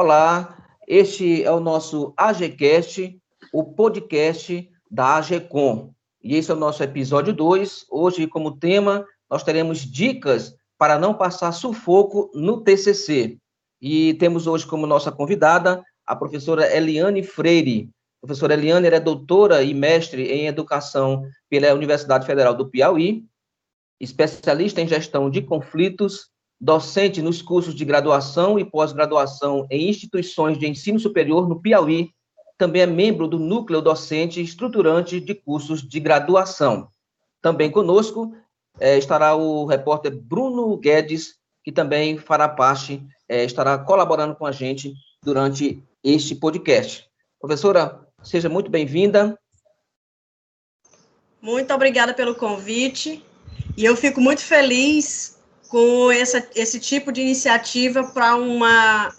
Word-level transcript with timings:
Olá, 0.00 0.56
este 0.86 1.42
é 1.42 1.50
o 1.50 1.58
nosso 1.58 2.14
AGCast, 2.16 3.20
o 3.52 3.64
podcast 3.64 4.70
da 4.88 5.16
AGCOM. 5.16 5.92
E 6.22 6.36
esse 6.36 6.52
é 6.52 6.54
o 6.54 6.56
nosso 6.56 6.84
episódio 6.84 7.32
2. 7.32 7.86
Hoje, 7.90 8.28
como 8.28 8.56
tema, 8.56 9.04
nós 9.28 9.42
teremos 9.42 9.80
dicas 9.80 10.54
para 10.78 11.00
não 11.00 11.14
passar 11.14 11.50
sufoco 11.50 12.30
no 12.32 12.62
TCC. 12.62 13.38
E 13.82 14.14
temos 14.14 14.46
hoje 14.46 14.64
como 14.64 14.86
nossa 14.86 15.10
convidada 15.10 15.82
a 16.06 16.14
professora 16.14 16.72
Eliane 16.72 17.24
Freire. 17.24 17.90
A 18.22 18.26
professora 18.28 18.54
Eliane 18.54 18.86
é 18.86 19.00
doutora 19.00 19.64
e 19.64 19.74
mestre 19.74 20.30
em 20.30 20.46
educação 20.46 21.24
pela 21.50 21.74
Universidade 21.74 22.24
Federal 22.24 22.54
do 22.54 22.70
Piauí, 22.70 23.24
especialista 23.98 24.80
em 24.80 24.86
gestão 24.86 25.28
de 25.28 25.42
conflitos 25.42 26.30
docente 26.60 27.22
nos 27.22 27.40
cursos 27.40 27.74
de 27.74 27.84
graduação 27.84 28.58
e 28.58 28.64
pós-graduação 28.64 29.66
em 29.70 29.88
instituições 29.88 30.58
de 30.58 30.66
ensino 30.66 30.98
superior 30.98 31.48
no 31.48 31.60
Piauí, 31.60 32.10
também 32.56 32.82
é 32.82 32.86
membro 32.86 33.28
do 33.28 33.38
núcleo 33.38 33.80
docente 33.80 34.42
estruturante 34.42 35.20
de 35.20 35.34
cursos 35.34 35.80
de 35.80 36.00
graduação. 36.00 36.88
Também 37.40 37.70
conosco 37.70 38.34
é, 38.80 38.98
estará 38.98 39.36
o 39.36 39.64
repórter 39.64 40.16
Bruno 40.16 40.76
Guedes, 40.76 41.36
que 41.62 41.70
também 41.70 42.18
fará 42.18 42.48
parte, 42.48 43.00
é, 43.28 43.44
estará 43.44 43.78
colaborando 43.78 44.34
com 44.34 44.44
a 44.44 44.50
gente 44.50 44.92
durante 45.22 45.80
este 46.02 46.34
podcast. 46.34 47.08
Professora, 47.40 48.04
seja 48.22 48.48
muito 48.48 48.70
bem-vinda. 48.70 49.38
Muito 51.40 51.72
obrigada 51.72 52.12
pelo 52.12 52.34
convite. 52.34 53.24
E 53.76 53.84
eu 53.84 53.96
fico 53.96 54.20
muito 54.20 54.40
feliz 54.40 55.37
com 55.68 56.10
essa, 56.10 56.46
esse 56.54 56.80
tipo 56.80 57.12
de 57.12 57.20
iniciativa 57.20 58.04
para 58.04 58.36
uma, 58.36 59.14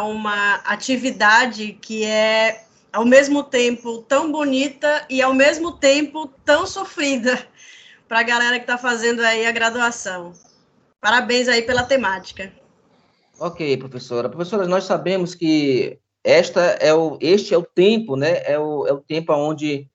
uma 0.00 0.54
atividade 0.64 1.78
que 1.80 2.04
é, 2.04 2.64
ao 2.92 3.04
mesmo 3.04 3.42
tempo, 3.42 4.02
tão 4.02 4.30
bonita 4.30 5.06
e, 5.08 5.22
ao 5.22 5.32
mesmo 5.32 5.72
tempo, 5.72 6.28
tão 6.44 6.66
sofrida 6.66 7.46
para 8.08 8.20
a 8.20 8.24
galera 8.24 8.56
que 8.56 8.64
está 8.64 8.76
fazendo 8.76 9.20
aí 9.20 9.46
a 9.46 9.52
graduação. 9.52 10.32
Parabéns 11.00 11.48
aí 11.48 11.62
pela 11.62 11.82
temática. 11.82 12.52
Ok, 13.38 13.76
professora. 13.76 14.28
Professora, 14.28 14.66
nós 14.66 14.84
sabemos 14.84 15.34
que 15.34 15.98
esta 16.22 16.60
é 16.80 16.94
o, 16.94 17.18
este 17.20 17.52
é 17.52 17.58
o 17.58 17.62
tempo, 17.62 18.16
né? 18.16 18.42
É 18.44 18.58
o, 18.58 18.86
é 18.86 18.92
o 18.92 19.00
tempo 19.00 19.32
onde 19.34 19.88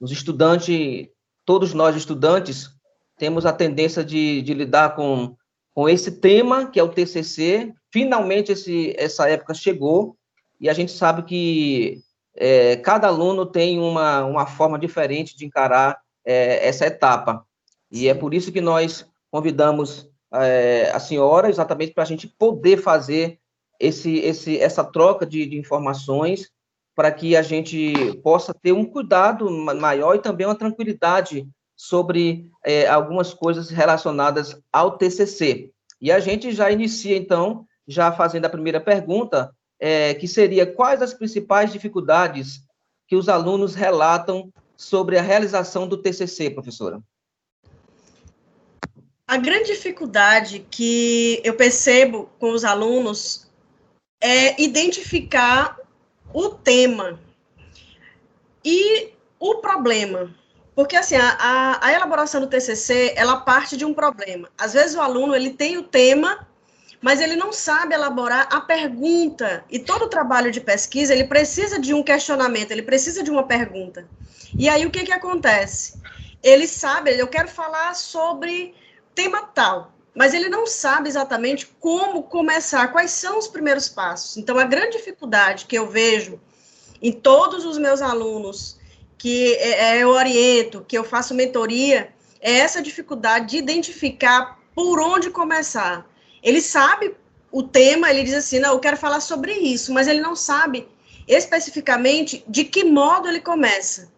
os 0.00 0.12
estudantes, 0.12 1.08
todos 1.44 1.74
nós 1.74 1.96
estudantes, 1.96 2.70
temos 3.18 3.44
a 3.46 3.52
tendência 3.52 4.04
de, 4.04 4.42
de 4.42 4.54
lidar 4.54 4.94
com 4.94 5.36
com 5.74 5.88
esse 5.88 6.10
tema, 6.12 6.66
que 6.66 6.78
é 6.78 6.82
o 6.82 6.88
TCC. 6.88 7.72
Finalmente, 7.90 8.52
esse, 8.52 8.94
essa 8.98 9.28
época 9.28 9.54
chegou, 9.54 10.16
e 10.60 10.68
a 10.68 10.72
gente 10.72 10.92
sabe 10.92 11.22
que 11.22 12.00
é, 12.36 12.76
cada 12.76 13.08
aluno 13.08 13.44
tem 13.44 13.78
uma, 13.78 14.24
uma 14.24 14.46
forma 14.46 14.78
diferente 14.78 15.36
de 15.36 15.44
encarar 15.44 15.98
é, 16.24 16.66
essa 16.66 16.86
etapa. 16.86 17.44
E 17.90 18.08
é 18.08 18.14
por 18.14 18.32
isso 18.32 18.52
que 18.52 18.60
nós 18.60 19.06
convidamos 19.30 20.08
é, 20.32 20.90
a 20.94 21.00
senhora, 21.00 21.50
exatamente 21.50 21.92
para 21.92 22.04
a 22.04 22.06
gente 22.06 22.26
poder 22.26 22.78
fazer 22.78 23.38
esse, 23.78 24.18
esse, 24.18 24.58
essa 24.58 24.84
troca 24.84 25.26
de, 25.26 25.44
de 25.46 25.58
informações, 25.58 26.50
para 26.94 27.10
que 27.10 27.36
a 27.36 27.42
gente 27.42 27.94
possa 28.22 28.54
ter 28.54 28.72
um 28.72 28.84
cuidado 28.84 29.50
maior 29.50 30.14
e 30.14 30.20
também 30.20 30.46
uma 30.46 30.54
tranquilidade 30.54 31.48
sobre 31.82 32.48
é, 32.64 32.86
algumas 32.86 33.34
coisas 33.34 33.68
relacionadas 33.68 34.56
ao 34.72 34.96
TCC. 34.96 35.72
E 36.00 36.12
a 36.12 36.20
gente 36.20 36.52
já 36.52 36.70
inicia, 36.70 37.16
então, 37.16 37.66
já 37.88 38.12
fazendo 38.12 38.44
a 38.44 38.48
primeira 38.48 38.80
pergunta, 38.80 39.52
é, 39.80 40.14
que 40.14 40.28
seria 40.28 40.64
quais 40.64 41.02
as 41.02 41.12
principais 41.12 41.72
dificuldades 41.72 42.60
que 43.08 43.16
os 43.16 43.28
alunos 43.28 43.74
relatam 43.74 44.52
sobre 44.76 45.18
a 45.18 45.22
realização 45.22 45.88
do 45.88 45.96
TCC, 45.96 46.50
professora? 46.50 47.02
A 49.26 49.36
grande 49.36 49.72
dificuldade 49.72 50.64
que 50.70 51.42
eu 51.42 51.56
percebo 51.56 52.30
com 52.38 52.52
os 52.52 52.64
alunos 52.64 53.50
é 54.20 54.62
identificar 54.62 55.76
o 56.32 56.50
tema 56.50 57.18
e 58.64 59.10
o 59.40 59.56
problema. 59.56 60.41
Porque, 60.74 60.96
assim, 60.96 61.16
a, 61.16 61.78
a, 61.82 61.92
elaboração 61.92 62.40
do 62.40 62.46
TCC, 62.46 63.12
ela 63.14 63.36
parte 63.36 63.76
de 63.76 63.84
um 63.84 63.92
problema. 63.92 64.48
Às 64.56 64.72
vezes, 64.72 64.96
o 64.96 65.00
aluno, 65.00 65.34
ele 65.34 65.50
tem 65.50 65.76
o 65.76 65.82
tema, 65.82 66.46
mas 67.00 67.20
ele 67.20 67.36
não 67.36 67.52
sabe 67.52 67.94
elaborar 67.94 68.48
a 68.50 68.60
pergunta. 68.60 69.64
E 69.70 69.78
todo 69.78 70.06
o 70.06 70.08
trabalho 70.08 70.50
de 70.50 70.60
pesquisa, 70.60 71.12
ele 71.12 71.24
precisa 71.24 71.78
de 71.78 71.92
um 71.92 72.02
questionamento, 72.02 72.70
ele 72.70 72.82
precisa 72.82 73.22
de 73.22 73.30
uma 73.30 73.42
pergunta. 73.42 74.08
E 74.58 74.68
aí, 74.68 74.86
o 74.86 74.90
que 74.90 75.04
que 75.04 75.12
acontece? 75.12 76.00
Ele 76.42 76.66
sabe, 76.66 77.18
eu 77.18 77.28
quero 77.28 77.48
falar 77.48 77.94
sobre 77.94 78.74
tema 79.14 79.42
tal, 79.42 79.92
mas 80.14 80.32
ele 80.32 80.48
não 80.48 80.66
sabe 80.66 81.08
exatamente 81.08 81.66
como 81.78 82.22
começar, 82.22 82.90
quais 82.92 83.10
são 83.10 83.38
os 83.38 83.46
primeiros 83.46 83.90
passos. 83.90 84.38
Então, 84.38 84.58
a 84.58 84.64
grande 84.64 84.96
dificuldade 84.96 85.66
que 85.66 85.76
eu 85.76 85.88
vejo 85.88 86.40
em 87.00 87.12
todos 87.12 87.66
os 87.66 87.76
meus 87.76 88.00
alunos 88.00 88.80
que 89.22 89.54
é, 89.54 89.98
é, 89.98 90.02
eu 90.02 90.08
oriento, 90.08 90.84
que 90.88 90.98
eu 90.98 91.04
faço 91.04 91.32
mentoria, 91.32 92.12
é 92.40 92.54
essa 92.54 92.82
dificuldade 92.82 93.50
de 93.50 93.56
identificar 93.56 94.58
por 94.74 94.98
onde 94.98 95.30
começar. 95.30 96.10
Ele 96.42 96.60
sabe 96.60 97.14
o 97.52 97.62
tema, 97.62 98.10
ele 98.10 98.24
diz 98.24 98.34
assim, 98.34 98.58
não, 98.58 98.72
eu 98.72 98.80
quero 98.80 98.96
falar 98.96 99.20
sobre 99.20 99.52
isso, 99.52 99.92
mas 99.94 100.08
ele 100.08 100.20
não 100.20 100.34
sabe 100.34 100.88
especificamente 101.28 102.44
de 102.48 102.64
que 102.64 102.82
modo 102.82 103.28
ele 103.28 103.38
começa. 103.38 104.10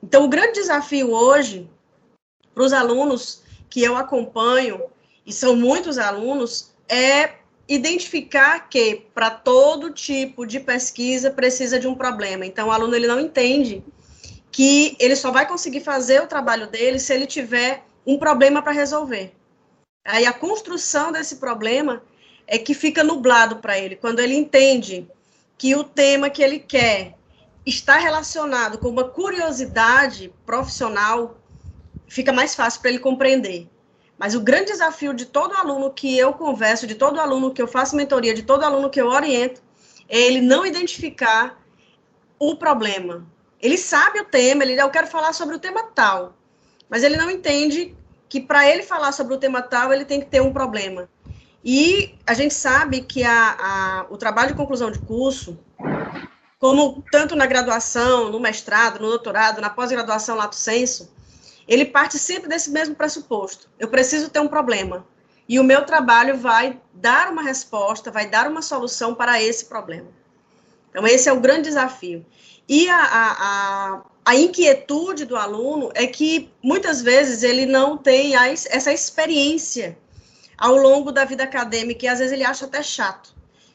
Então, 0.00 0.24
o 0.24 0.28
grande 0.28 0.60
desafio 0.60 1.10
hoje 1.10 1.68
para 2.54 2.62
os 2.62 2.72
alunos 2.72 3.42
que 3.68 3.82
eu 3.82 3.96
acompanho, 3.96 4.84
e 5.26 5.32
são 5.32 5.56
muitos 5.56 5.98
alunos, 5.98 6.72
é 6.88 7.38
identificar 7.66 8.68
que 8.68 9.04
para 9.12 9.30
todo 9.30 9.90
tipo 9.90 10.46
de 10.46 10.60
pesquisa 10.60 11.28
precisa 11.28 11.80
de 11.80 11.88
um 11.88 11.94
problema. 11.96 12.46
Então, 12.46 12.68
o 12.68 12.70
aluno 12.70 12.94
ele 12.94 13.08
não 13.08 13.18
entende 13.18 13.82
que 14.54 14.96
ele 15.00 15.16
só 15.16 15.32
vai 15.32 15.48
conseguir 15.48 15.80
fazer 15.80 16.22
o 16.22 16.28
trabalho 16.28 16.68
dele 16.68 17.00
se 17.00 17.12
ele 17.12 17.26
tiver 17.26 17.82
um 18.06 18.16
problema 18.16 18.62
para 18.62 18.70
resolver. 18.70 19.34
Aí 20.04 20.24
a 20.26 20.32
construção 20.32 21.10
desse 21.10 21.36
problema 21.36 22.04
é 22.46 22.56
que 22.56 22.72
fica 22.72 23.02
nublado 23.02 23.56
para 23.56 23.76
ele, 23.76 23.96
quando 23.96 24.20
ele 24.20 24.36
entende 24.36 25.10
que 25.58 25.74
o 25.74 25.82
tema 25.82 26.30
que 26.30 26.40
ele 26.40 26.60
quer 26.60 27.18
está 27.66 27.96
relacionado 27.96 28.78
com 28.78 28.88
uma 28.88 29.02
curiosidade 29.02 30.32
profissional, 30.46 31.36
fica 32.06 32.32
mais 32.32 32.54
fácil 32.54 32.80
para 32.80 32.90
ele 32.90 33.00
compreender. 33.00 33.68
Mas 34.16 34.36
o 34.36 34.40
grande 34.40 34.70
desafio 34.70 35.12
de 35.12 35.24
todo 35.26 35.56
aluno 35.56 35.90
que 35.90 36.16
eu 36.16 36.32
converso, 36.32 36.86
de 36.86 36.94
todo 36.94 37.18
aluno 37.18 37.52
que 37.52 37.60
eu 37.60 37.66
faço 37.66 37.96
mentoria, 37.96 38.32
de 38.32 38.44
todo 38.44 38.62
aluno 38.62 38.88
que 38.88 39.00
eu 39.00 39.08
oriento, 39.08 39.60
é 40.08 40.16
ele 40.16 40.40
não 40.40 40.64
identificar 40.64 41.60
o 42.38 42.54
problema, 42.54 43.26
ele 43.60 43.78
sabe 43.78 44.20
o 44.20 44.24
tema, 44.24 44.62
ele 44.62 44.80
eu 44.80 44.90
quero 44.90 45.06
falar 45.06 45.32
sobre 45.32 45.56
o 45.56 45.58
tema 45.58 45.82
tal, 45.94 46.34
mas 46.88 47.02
ele 47.02 47.16
não 47.16 47.30
entende 47.30 47.96
que 48.28 48.40
para 48.40 48.68
ele 48.68 48.82
falar 48.82 49.12
sobre 49.12 49.34
o 49.34 49.38
tema 49.38 49.62
tal, 49.62 49.92
ele 49.92 50.04
tem 50.04 50.20
que 50.20 50.26
ter 50.26 50.40
um 50.40 50.52
problema. 50.52 51.08
E 51.64 52.14
a 52.26 52.34
gente 52.34 52.52
sabe 52.52 53.00
que 53.00 53.24
a, 53.24 53.56
a, 53.58 54.06
o 54.10 54.16
trabalho 54.16 54.48
de 54.48 54.54
conclusão 54.54 54.90
de 54.90 54.98
curso, 54.98 55.58
como 56.58 57.02
tanto 57.10 57.34
na 57.34 57.46
graduação, 57.46 58.30
no 58.30 58.38
mestrado, 58.38 59.00
no 59.00 59.08
doutorado, 59.08 59.60
na 59.60 59.70
pós-graduação 59.70 60.36
lato 60.36 60.56
senso, 60.56 61.14
ele 61.66 61.86
parte 61.86 62.18
sempre 62.18 62.48
desse 62.48 62.70
mesmo 62.70 62.94
pressuposto. 62.94 63.70
Eu 63.78 63.88
preciso 63.88 64.28
ter 64.28 64.40
um 64.40 64.48
problema. 64.48 65.06
E 65.48 65.58
o 65.58 65.64
meu 65.64 65.84
trabalho 65.84 66.36
vai 66.36 66.80
dar 66.92 67.30
uma 67.30 67.42
resposta, 67.42 68.10
vai 68.10 68.28
dar 68.28 68.48
uma 68.48 68.62
solução 68.62 69.14
para 69.14 69.42
esse 69.42 69.66
problema. 69.66 70.08
Então, 70.90 71.06
esse 71.06 71.28
é 71.28 71.32
o 71.32 71.40
grande 71.40 71.68
desafio. 71.68 72.24
E 72.68 72.88
a, 72.88 73.02
a, 73.02 74.02
a, 74.24 74.34
inquietude 74.34 75.26
do 75.26 75.36
aluno 75.36 75.90
é 75.94 76.06
que 76.06 76.50
muitas 76.62 77.02
vezes 77.02 77.42
ele 77.42 77.66
não 77.66 77.96
tem 77.96 78.34
essa 78.34 78.92
experiência 78.92 79.98
ao 80.56 80.76
longo 80.76 81.12
da 81.12 81.24
vida 81.24 81.44
acadêmica 81.44 82.06
e 82.06 82.08
às 82.08 82.20
vezes 82.20 82.32
ele 82.32 82.44
acha 82.44 82.64
até 82.64 82.82
chato. 82.82 83.34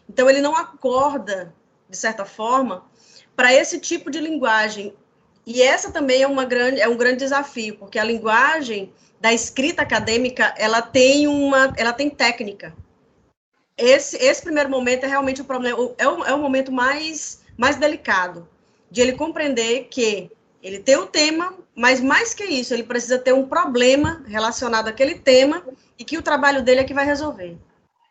Então 0.09 0.27
ele 0.27 0.41
não 0.41 0.55
acorda, 0.55 1.53
de 1.87 1.95
certa 1.95 2.25
forma, 2.25 2.83
para 3.35 3.53
esse 3.53 3.79
tipo 3.79 4.09
de 4.09 4.19
linguagem. 4.19 4.95
E 5.45 5.61
essa 5.61 5.91
também 5.91 6.23
é, 6.23 6.27
uma 6.27 6.45
grande, 6.45 6.81
é 6.81 6.87
um 6.87 6.97
grande 6.97 7.17
desafio, 7.17 7.77
porque 7.77 7.99
a 7.99 8.03
linguagem 8.03 8.91
da 9.21 9.31
escrita 9.31 9.83
acadêmica 9.83 10.53
ela 10.57 10.81
tem 10.81 11.27
uma 11.27 11.73
ela 11.77 11.93
tem 11.93 12.09
técnica. 12.09 12.75
Esse, 13.77 14.17
esse 14.17 14.41
primeiro 14.41 14.69
momento 14.69 15.03
é 15.03 15.07
realmente 15.07 15.41
o 15.41 15.45
problema, 15.45 15.93
é 15.97 16.07
o, 16.07 16.25
é 16.25 16.33
o 16.33 16.39
momento 16.39 16.71
mais, 16.71 17.41
mais 17.55 17.77
delicado 17.77 18.47
de 18.91 19.01
ele 19.01 19.13
compreender 19.13 19.87
que 19.89 20.31
ele 20.61 20.79
tem 20.79 20.97
o 20.97 21.07
tema, 21.07 21.53
mas 21.75 22.01
mais 22.01 22.33
que 22.33 22.43
isso, 22.43 22.73
ele 22.73 22.83
precisa 22.83 23.17
ter 23.17 23.33
um 23.33 23.47
problema 23.47 24.23
relacionado 24.27 24.87
àquele 24.87 25.15
tema 25.15 25.63
e 25.97 26.03
que 26.03 26.17
o 26.17 26.21
trabalho 26.21 26.63
dele 26.63 26.81
é 26.81 26.83
que 26.83 26.93
vai 26.93 27.05
resolver. 27.05 27.57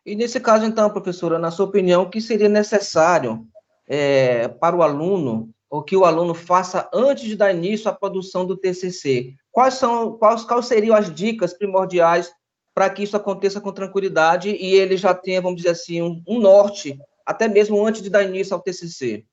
E 0.05 0.15
nesse 0.15 0.41
caso, 0.41 0.65
então, 0.65 0.89
professora, 0.89 1.39
na 1.39 1.51
sua 1.51 1.67
opinião, 1.67 2.03
o 2.03 2.11
que 2.11 2.21
seria 2.21 2.49
necessário 2.49 3.47
é, 3.87 4.49
para 4.49 4.75
o 4.75 4.83
aluno, 4.83 5.51
ou 5.69 5.83
que 5.83 5.97
o 5.97 6.05
aluno 6.05 6.33
faça 6.33 6.89
antes 6.95 7.25
de 7.25 7.37
dar 7.37 7.53
início 7.53 7.91
à 7.91 7.93
produção 7.93 8.47
do 8.47 8.57
TCC? 8.57 9.35
Quais 9.53 9.75
são, 9.75 10.13
quais, 10.13 10.45
quais 10.45 10.67
seriam 10.67 10.97
as 10.97 11.15
dicas 11.15 11.53
primordiais 11.53 12.33
para 12.75 12.89
que 12.89 13.03
isso 13.03 13.17
aconteça 13.17 13.61
com 13.61 13.73
tranquilidade 13.73 14.51
e 14.51 14.75
ele 14.75 14.97
já 14.97 15.13
tenha, 15.13 15.43
vamos 15.43 15.59
dizer 15.59 15.71
assim, 15.71 16.01
um, 16.01 16.23
um 16.27 16.41
norte, 16.41 16.99
até 17.27 17.49
mesmo 17.49 17.85
antes 17.85 18.01
de 18.01 18.09
dar 18.09 18.23
início 18.23 18.55
ao 18.55 18.63
TCC? 18.63 19.27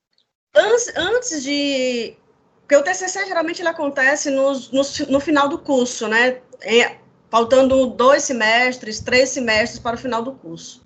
Antes, 0.56 1.42
de... 1.42 2.16
Porque 2.62 2.76
o 2.76 2.82
TCC, 2.82 3.26
geralmente, 3.26 3.60
ele 3.60 3.68
acontece 3.68 4.30
no, 4.30 4.52
no, 4.52 4.82
no 5.08 5.20
final 5.20 5.48
do 5.48 5.58
curso, 5.58 6.08
né? 6.08 6.40
É, 6.62 6.96
faltando 7.30 7.86
dois 7.86 8.24
semestres, 8.24 9.00
três 9.00 9.28
semestres 9.28 9.78
para 9.78 9.96
o 9.96 9.98
final 9.98 10.22
do 10.22 10.32
curso. 10.32 10.82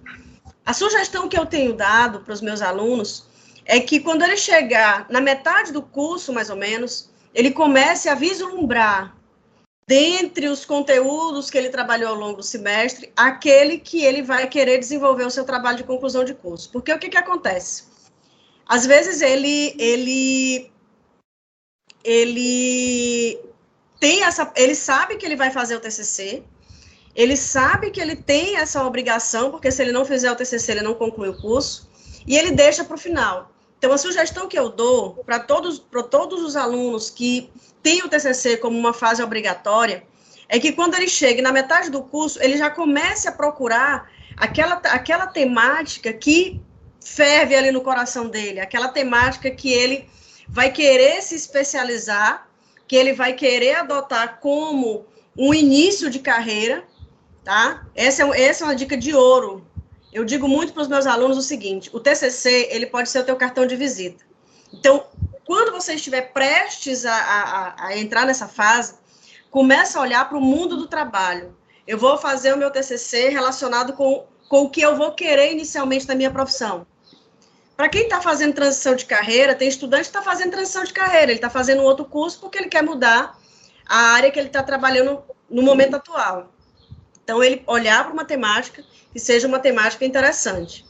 A 0.66 0.72
sugestão 0.72 1.28
que 1.28 1.38
eu 1.38 1.46
tenho 1.46 1.72
dado 1.72 2.20
para 2.20 2.34
os 2.34 2.40
meus 2.40 2.60
alunos 2.60 3.26
é 3.64 3.80
que 3.80 4.00
quando 4.00 4.22
ele 4.22 4.36
chegar 4.36 5.06
na 5.08 5.20
metade 5.20 5.72
do 5.72 5.80
curso, 5.80 6.32
mais 6.32 6.50
ou 6.50 6.56
menos, 6.56 7.08
ele 7.34 7.50
comece 7.50 8.08
a 8.08 8.14
vislumbrar 8.14 9.16
dentre 9.86 10.48
os 10.48 10.64
conteúdos 10.64 11.50
que 11.50 11.58
ele 11.58 11.68
trabalhou 11.68 12.10
ao 12.10 12.14
longo 12.14 12.36
do 12.36 12.42
semestre, 12.42 13.12
aquele 13.16 13.78
que 13.78 14.04
ele 14.04 14.22
vai 14.22 14.46
querer 14.48 14.78
desenvolver 14.78 15.24
o 15.24 15.30
seu 15.30 15.44
trabalho 15.44 15.78
de 15.78 15.84
conclusão 15.84 16.24
de 16.24 16.34
curso. 16.34 16.70
Porque 16.70 16.92
o 16.92 16.98
que, 16.98 17.08
que 17.08 17.16
acontece? 17.16 17.89
Às 18.70 18.86
vezes 18.86 19.20
ele 19.20 19.74
ele 19.80 20.70
ele 22.04 23.40
tem 23.98 24.22
essa, 24.22 24.52
ele 24.54 24.76
sabe 24.76 25.16
que 25.16 25.26
ele 25.26 25.34
vai 25.34 25.50
fazer 25.50 25.74
o 25.74 25.80
TCC, 25.80 26.44
ele 27.14 27.36
sabe 27.36 27.90
que 27.90 28.00
ele 28.00 28.14
tem 28.14 28.56
essa 28.56 28.86
obrigação, 28.86 29.50
porque 29.50 29.72
se 29.72 29.82
ele 29.82 29.90
não 29.90 30.04
fizer 30.04 30.30
o 30.30 30.36
TCC, 30.36 30.70
ele 30.70 30.82
não 30.82 30.94
conclui 30.94 31.30
o 31.30 31.36
curso, 31.36 31.90
e 32.24 32.36
ele 32.38 32.52
deixa 32.52 32.84
para 32.84 32.94
o 32.94 32.98
final. 32.98 33.50
Então, 33.76 33.92
a 33.92 33.98
sugestão 33.98 34.46
que 34.46 34.58
eu 34.58 34.68
dou 34.68 35.16
para 35.24 35.40
todos, 35.40 35.80
para 35.80 36.04
todos 36.04 36.40
os 36.40 36.54
alunos 36.54 37.10
que 37.10 37.50
têm 37.82 38.04
o 38.04 38.08
TCC 38.08 38.56
como 38.58 38.78
uma 38.78 38.92
fase 38.92 39.20
obrigatória, 39.20 40.04
é 40.48 40.60
que 40.60 40.70
quando 40.70 40.94
ele 40.94 41.08
chegue 41.08 41.42
na 41.42 41.50
metade 41.50 41.90
do 41.90 42.04
curso, 42.04 42.40
ele 42.40 42.56
já 42.56 42.70
comece 42.70 43.28
a 43.28 43.32
procurar 43.32 44.08
aquela, 44.36 44.74
aquela 44.74 45.26
temática 45.26 46.12
que 46.12 46.62
ferve 47.04 47.54
ali 47.54 47.70
no 47.70 47.80
coração 47.80 48.28
dele, 48.28 48.60
aquela 48.60 48.88
temática 48.88 49.50
que 49.50 49.72
ele 49.72 50.08
vai 50.48 50.70
querer 50.70 51.22
se 51.22 51.34
especializar 51.34 52.50
que 52.90 52.96
ele 52.96 53.12
vai 53.12 53.34
querer 53.34 53.76
adotar 53.76 54.40
como 54.40 55.06
um 55.38 55.54
início 55.54 56.10
de 56.10 56.18
carreira, 56.18 56.82
tá? 57.44 57.86
Essa 57.94 58.24
é, 58.24 58.42
essa 58.42 58.64
é 58.64 58.66
uma 58.66 58.74
dica 58.74 58.96
de 58.96 59.14
ouro. 59.14 59.64
Eu 60.12 60.24
digo 60.24 60.48
muito 60.48 60.72
para 60.72 60.82
os 60.82 60.88
meus 60.88 61.06
alunos 61.06 61.38
o 61.38 61.42
seguinte: 61.42 61.88
o 61.92 62.00
TCC 62.00 62.66
ele 62.72 62.86
pode 62.86 63.08
ser 63.08 63.20
o 63.20 63.24
teu 63.24 63.36
cartão 63.36 63.64
de 63.64 63.76
visita. 63.76 64.24
Então, 64.72 65.06
quando 65.44 65.70
você 65.70 65.94
estiver 65.94 66.32
prestes 66.32 67.06
a, 67.06 67.14
a, 67.14 67.86
a 67.86 67.96
entrar 67.96 68.26
nessa 68.26 68.48
fase, 68.48 68.94
começa 69.52 69.96
a 69.96 70.02
olhar 70.02 70.28
para 70.28 70.38
o 70.38 70.40
mundo 70.40 70.76
do 70.76 70.88
trabalho. 70.88 71.56
Eu 71.86 71.96
vou 71.96 72.18
fazer 72.18 72.52
o 72.52 72.58
meu 72.58 72.72
TCC 72.72 73.28
relacionado 73.28 73.92
com, 73.92 74.26
com 74.48 74.62
o 74.62 74.68
que 74.68 74.80
eu 74.80 74.96
vou 74.96 75.12
querer 75.12 75.52
inicialmente 75.52 76.08
na 76.08 76.16
minha 76.16 76.32
profissão. 76.32 76.84
Para 77.80 77.88
quem 77.88 78.02
está 78.02 78.20
fazendo 78.20 78.52
transição 78.52 78.94
de 78.94 79.06
carreira, 79.06 79.54
tem 79.54 79.66
estudante 79.66 80.02
que 80.02 80.08
está 80.08 80.20
fazendo 80.20 80.50
transição 80.50 80.84
de 80.84 80.92
carreira, 80.92 81.32
ele 81.32 81.38
está 81.38 81.48
fazendo 81.48 81.82
outro 81.82 82.04
curso 82.04 82.38
porque 82.38 82.58
ele 82.58 82.68
quer 82.68 82.82
mudar 82.82 83.38
a 83.86 83.96
área 84.12 84.30
que 84.30 84.38
ele 84.38 84.48
está 84.48 84.62
trabalhando 84.62 85.22
no 85.48 85.62
momento 85.62 85.96
atual. 85.96 86.52
Então, 87.24 87.42
ele 87.42 87.62
olhar 87.66 88.04
para 88.04 88.12
uma 88.12 88.26
temática 88.26 88.84
que 89.10 89.18
seja 89.18 89.48
uma 89.48 89.58
temática 89.58 90.04
interessante. 90.04 90.84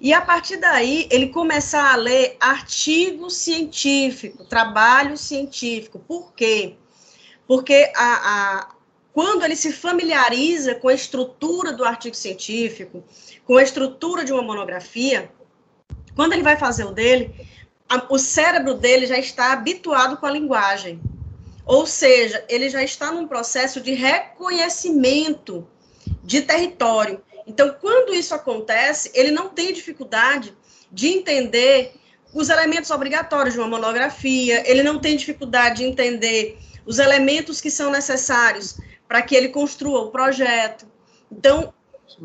E 0.00 0.12
a 0.12 0.20
partir 0.20 0.58
daí, 0.58 1.08
ele 1.10 1.30
começar 1.30 1.92
a 1.92 1.96
ler 1.96 2.36
artigo 2.38 3.28
científico, 3.28 4.44
trabalho 4.44 5.16
científico. 5.16 5.98
Por 5.98 6.32
quê? 6.32 6.76
Porque 7.48 7.90
a, 7.96 8.60
a, 8.60 8.68
quando 9.12 9.44
ele 9.44 9.56
se 9.56 9.72
familiariza 9.72 10.76
com 10.76 10.86
a 10.86 10.94
estrutura 10.94 11.72
do 11.72 11.84
artigo 11.84 12.14
científico, 12.14 13.02
com 13.44 13.56
a 13.56 13.64
estrutura 13.64 14.24
de 14.24 14.32
uma 14.32 14.42
monografia, 14.42 15.28
quando 16.16 16.32
ele 16.32 16.42
vai 16.42 16.56
fazer 16.56 16.84
o 16.84 16.92
dele, 16.92 17.46
a, 17.88 18.04
o 18.08 18.18
cérebro 18.18 18.74
dele 18.74 19.06
já 19.06 19.18
está 19.18 19.52
habituado 19.52 20.16
com 20.16 20.26
a 20.26 20.30
linguagem. 20.30 21.00
Ou 21.64 21.86
seja, 21.86 22.44
ele 22.48 22.70
já 22.70 22.82
está 22.82 23.12
num 23.12 23.28
processo 23.28 23.80
de 23.80 23.92
reconhecimento 23.92 25.68
de 26.24 26.42
território. 26.42 27.20
Então, 27.46 27.76
quando 27.80 28.14
isso 28.14 28.34
acontece, 28.34 29.10
ele 29.14 29.30
não 29.30 29.48
tem 29.48 29.72
dificuldade 29.72 30.56
de 30.90 31.08
entender 31.08 31.94
os 32.32 32.48
elementos 32.48 32.90
obrigatórios 32.90 33.54
de 33.54 33.60
uma 33.60 33.68
monografia, 33.68 34.68
ele 34.68 34.82
não 34.82 34.98
tem 34.98 35.16
dificuldade 35.16 35.78
de 35.78 35.84
entender 35.84 36.58
os 36.84 36.98
elementos 36.98 37.60
que 37.60 37.70
são 37.70 37.90
necessários 37.90 38.78
para 39.08 39.22
que 39.22 39.34
ele 39.34 39.48
construa 39.48 40.02
o 40.02 40.10
projeto. 40.10 40.86
Então, 41.30 41.72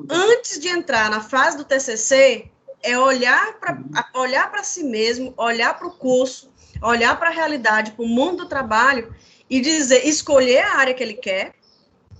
antes 0.09 0.59
de 0.59 0.67
entrar 0.67 1.09
na 1.09 1.21
fase 1.21 1.57
do 1.57 1.63
TCC, 1.63 2.50
é 2.83 2.97
olhar 2.97 3.59
para 3.59 3.77
olhar 4.15 4.49
para 4.51 4.63
si 4.63 4.83
mesmo, 4.83 5.33
olhar 5.37 5.77
para 5.77 5.87
o 5.87 5.91
curso, 5.91 6.51
olhar 6.81 7.17
para 7.17 7.29
a 7.29 7.33
realidade, 7.33 7.91
para 7.91 8.03
o 8.03 8.07
mundo 8.07 8.43
do 8.43 8.49
trabalho 8.49 9.13
e 9.49 9.59
dizer, 9.59 10.07
escolher 10.07 10.59
a 10.59 10.77
área 10.77 10.93
que 10.93 11.03
ele 11.03 11.13
quer, 11.13 11.53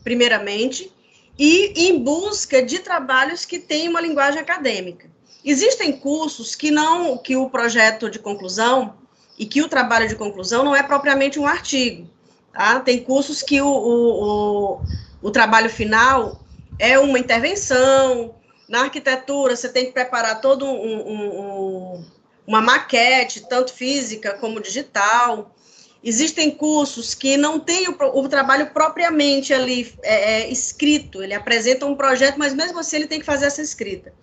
primeiramente, 0.03 0.91
e 1.37 1.87
em 1.87 2.03
busca 2.03 2.61
de 2.61 2.79
trabalhos 2.79 3.45
que 3.45 3.57
têm 3.57 3.89
uma 3.89 4.01
linguagem 4.01 4.39
acadêmica. 4.39 5.09
Existem 5.43 5.91
cursos 5.93 6.55
que 6.55 6.69
não, 6.69 7.17
que 7.17 7.35
o 7.35 7.49
projeto 7.49 8.09
de 8.09 8.19
conclusão 8.19 8.95
e 9.39 9.45
que 9.45 9.61
o 9.61 9.67
trabalho 9.67 10.07
de 10.07 10.15
conclusão 10.15 10.63
não 10.63 10.75
é 10.75 10.83
propriamente 10.83 11.39
um 11.39 11.47
artigo, 11.47 12.07
tá? 12.53 12.79
Tem 12.79 13.03
cursos 13.03 13.41
que 13.41 13.59
o, 13.59 13.67
o, 13.67 14.23
o, 14.23 14.81
o 15.23 15.31
trabalho 15.31 15.69
final 15.69 16.39
é 16.77 16.99
uma 16.99 17.17
intervenção, 17.17 18.35
na 18.71 18.83
arquitetura, 18.83 19.53
você 19.53 19.67
tem 19.67 19.87
que 19.87 19.91
preparar 19.91 20.39
todo 20.39 20.65
um, 20.65 20.71
um, 20.71 21.41
um, 21.41 22.05
uma 22.47 22.61
maquete, 22.61 23.45
tanto 23.49 23.73
física 23.73 24.35
como 24.35 24.61
digital. 24.61 25.53
Existem 26.01 26.49
cursos 26.49 27.13
que 27.13 27.35
não 27.35 27.59
têm 27.59 27.89
o, 27.89 27.97
o 27.99 28.29
trabalho 28.29 28.71
propriamente 28.71 29.53
ali 29.53 29.93
é, 30.01 30.43
é, 30.43 30.49
escrito, 30.49 31.21
ele 31.21 31.33
apresenta 31.33 31.85
um 31.85 31.97
projeto, 31.97 32.39
mas 32.39 32.53
mesmo 32.53 32.79
assim 32.79 32.95
ele 32.95 33.07
tem 33.07 33.19
que 33.19 33.25
fazer 33.25 33.47
essa 33.47 33.61
escrita. 33.61 34.13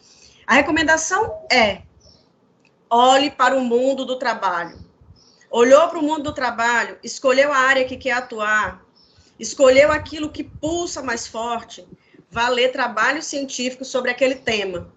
A 0.46 0.54
recomendação 0.54 1.42
é: 1.52 1.82
olhe 2.88 3.30
para 3.30 3.54
o 3.54 3.60
mundo 3.60 4.06
do 4.06 4.16
trabalho. 4.16 4.78
Olhou 5.50 5.88
para 5.88 5.98
o 5.98 6.02
mundo 6.02 6.22
do 6.22 6.32
trabalho, 6.32 6.98
escolheu 7.02 7.52
a 7.52 7.58
área 7.58 7.84
que 7.84 7.98
quer 7.98 8.12
atuar, 8.12 8.82
escolheu 9.38 9.92
aquilo 9.92 10.30
que 10.30 10.42
pulsa 10.42 11.02
mais 11.02 11.26
forte, 11.26 11.86
vá 12.30 12.48
ler 12.48 12.72
trabalho 12.72 13.22
científico 13.22 13.84
sobre 13.84 14.10
aquele 14.10 14.34
tema. 14.36 14.92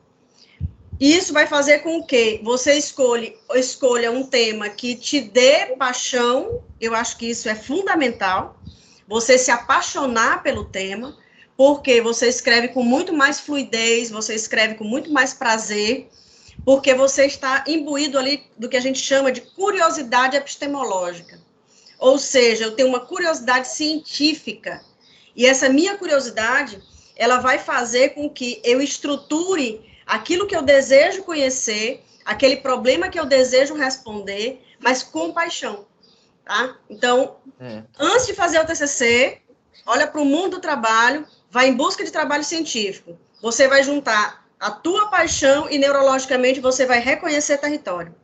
Isso 1.00 1.34
vai 1.34 1.48
fazer 1.48 1.80
com 1.80 2.04
que 2.04 2.40
você 2.44 2.74
escolha 2.74 4.12
um 4.12 4.24
tema 4.24 4.70
que 4.70 4.96
te 4.96 5.20
dê 5.20 5.76
paixão, 5.78 6.64
eu 6.80 6.94
acho 6.94 7.18
que 7.18 7.26
isso 7.26 7.50
é 7.50 7.56
fundamental, 7.56 8.60
você 9.08 9.38
se 9.38 9.50
apaixonar 9.50 10.44
pelo 10.44 10.66
tema, 10.66 11.18
porque 11.58 12.02
você 12.02 12.28
escreve 12.28 12.68
com 12.68 12.84
muito 12.84 13.14
mais 13.14 13.40
fluidez, 13.40 14.12
você 14.12 14.36
escreve 14.36 14.76
com 14.76 14.84
muito 14.84 15.12
mais 15.12 15.34
prazer, 15.34 16.08
porque 16.64 16.94
você 16.94 17.26
está 17.26 17.64
imbuído 17.68 18.20
ali 18.20 18.44
do 18.56 18.70
que 18.70 18.78
a 18.78 18.82
gente 18.82 19.00
chama 19.00 19.32
de 19.32 19.42
curiosidade 19.42 20.38
epistemológica. 20.38 21.42
Ou 21.98 22.20
seja, 22.20 22.66
eu 22.66 22.76
tenho 22.76 22.90
uma 22.90 23.00
curiosidade 23.00 23.70
científica, 23.70 24.84
e 25.36 25.48
essa 25.48 25.68
minha 25.68 25.98
curiosidade 25.98 26.80
ela 27.22 27.38
vai 27.38 27.60
fazer 27.60 28.16
com 28.16 28.28
que 28.28 28.60
eu 28.64 28.82
estruture 28.82 29.80
aquilo 30.08 30.48
que 30.48 30.56
eu 30.56 30.64
desejo 30.64 31.22
conhecer, 31.22 32.04
aquele 32.26 32.58
problema 32.58 33.10
que 33.10 33.20
eu 33.20 33.28
desejo 33.28 33.76
responder, 33.76 34.60
mas 34.80 35.04
com 35.04 35.32
paixão, 35.32 35.86
tá? 36.44 36.78
Então, 36.90 37.36
é. 37.60 37.84
antes 38.00 38.26
de 38.26 38.34
fazer 38.34 38.60
o 38.60 38.66
TCC, 38.66 39.38
olha 39.86 40.08
para 40.08 40.20
o 40.20 40.26
mundo 40.26 40.54
do 40.54 40.60
trabalho, 40.60 41.24
vai 41.52 41.68
em 41.68 41.76
busca 41.76 42.04
de 42.04 42.10
trabalho 42.10 42.44
científico. 42.44 43.16
Você 43.40 43.68
vai 43.68 43.84
juntar 43.84 44.44
a 44.60 44.72
tua 44.72 45.06
paixão 45.12 45.70
e 45.70 45.78
neurologicamente 45.78 46.60
você 46.60 46.88
vai 46.88 47.00
reconhecer 47.00 47.60
território. 47.60 48.16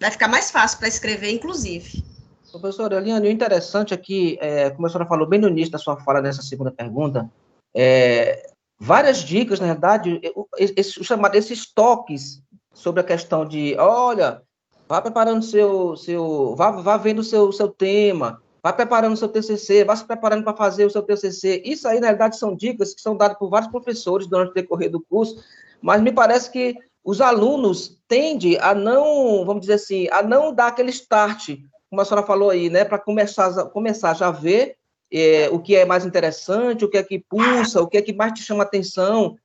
Vai 0.00 0.10
ficar 0.10 0.26
mais 0.26 0.50
fácil 0.50 0.80
para 0.80 0.88
escrever, 0.88 1.30
inclusive. 1.30 2.02
Professora 2.50 2.96
Eliane, 2.96 3.28
o 3.28 3.30
interessante 3.30 3.94
aqui, 3.94 4.36
é, 4.40 4.70
como 4.70 4.88
a 4.88 4.90
senhora 4.90 5.08
falou 5.08 5.24
bem 5.24 5.38
no 5.38 5.46
início 5.46 5.70
da 5.70 5.78
sua 5.78 5.96
fala 5.98 6.20
nessa 6.20 6.42
segunda 6.42 6.72
pergunta, 6.72 7.30
é, 7.74 8.50
várias 8.78 9.18
dicas, 9.18 9.58
na 9.58 9.66
verdade, 9.66 10.20
esse, 10.56 11.02
chamado, 11.02 11.34
esses 11.34 11.72
toques 11.72 12.42
sobre 12.72 13.00
a 13.00 13.04
questão 13.04 13.44
de, 13.46 13.76
olha, 13.78 14.42
vá 14.88 15.00
preparando 15.00 15.42
seu, 15.42 15.96
seu 15.96 16.54
vá, 16.54 16.70
vá 16.70 16.96
vendo 16.96 17.20
o 17.20 17.24
seu, 17.24 17.50
seu 17.52 17.68
tema, 17.68 18.40
vai 18.62 18.72
preparando 18.72 19.14
o 19.14 19.16
seu 19.16 19.28
TCC, 19.28 19.84
vai 19.84 19.96
se 19.96 20.04
preparando 20.04 20.44
para 20.44 20.56
fazer 20.56 20.84
o 20.84 20.90
seu 20.90 21.02
TCC. 21.02 21.62
Isso 21.64 21.88
aí, 21.88 22.00
na 22.00 22.06
realidade, 22.06 22.38
são 22.38 22.54
dicas 22.54 22.94
que 22.94 23.00
são 23.00 23.16
dadas 23.16 23.38
por 23.38 23.50
vários 23.50 23.70
professores 23.70 24.26
durante 24.26 24.50
o 24.50 24.54
decorrer 24.54 24.90
do 24.90 25.00
curso, 25.00 25.42
mas 25.82 26.00
me 26.00 26.12
parece 26.12 26.50
que 26.50 26.76
os 27.04 27.20
alunos 27.20 28.00
tendem 28.08 28.58
a 28.58 28.74
não, 28.74 29.44
vamos 29.44 29.62
dizer 29.62 29.74
assim, 29.74 30.08
a 30.10 30.22
não 30.22 30.54
dar 30.54 30.68
aquele 30.68 30.90
start, 30.90 31.50
como 31.90 32.00
a 32.00 32.04
senhora 32.04 32.26
falou 32.26 32.50
aí, 32.50 32.70
né, 32.70 32.84
para 32.84 32.98
começar, 32.98 33.66
começar 33.66 34.14
já 34.14 34.28
a 34.28 34.32
ver 34.32 34.76
é, 35.16 35.48
o 35.52 35.60
que 35.60 35.76
é 35.76 35.84
mais 35.84 36.04
interessante, 36.04 36.84
o 36.84 36.90
que 36.90 36.98
é 36.98 37.02
que 37.02 37.20
pulsa, 37.20 37.80
o 37.80 37.86
que 37.86 37.96
é 37.96 38.02
que 38.02 38.12
mais 38.12 38.32
te 38.32 38.42
chama 38.42 38.64
atenção, 38.64 39.36